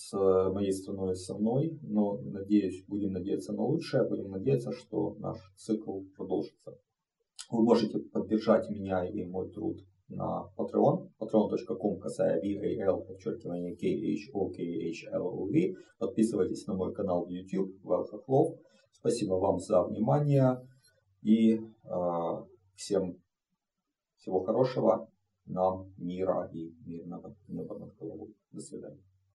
с 0.09 0.51
моей 0.53 0.73
страной 0.73 1.15
со 1.17 1.37
мной, 1.37 1.79
но 1.83 2.19
надеюсь, 2.23 2.85
будем 2.87 3.13
надеяться 3.13 3.53
на 3.53 3.63
лучшее, 3.63 4.09
будем 4.09 4.31
надеяться, 4.31 4.73
что 4.73 5.17
наш 5.19 5.39
цикл 5.57 6.01
продолжится. 6.17 6.79
Вы 7.51 7.63
можете 7.63 7.99
поддержать 7.99 8.71
меня 8.71 9.05
и 9.05 9.25
мой 9.25 9.51
труд 9.51 9.79
на 10.09 10.51
Patreon, 10.57 11.11
patreon.com, 11.19 12.01
касая 12.01 12.41
VAL, 12.41 13.05
подчеркивание 13.07 13.77
KHOKHLOV. 13.77 15.75
Подписывайтесь 15.99 16.67
на 16.67 16.75
мой 16.75 16.95
канал 16.95 17.27
в 17.27 17.29
YouTube, 17.29 17.75
Well 17.85 18.05
Спасибо 18.93 19.35
вам 19.35 19.59
за 19.61 19.83
внимание 19.83 20.67
и 21.23 21.57
э, 21.57 21.61
всем 22.75 23.21
всего 24.17 24.43
хорошего, 24.43 25.11
нам 25.45 25.93
мира 25.99 26.51
и 26.53 26.75
мирного 26.87 27.37
неба 27.47 27.79
над 27.79 27.95
головой. 27.97 28.35
До 28.53 28.61
свидания. 28.61 29.08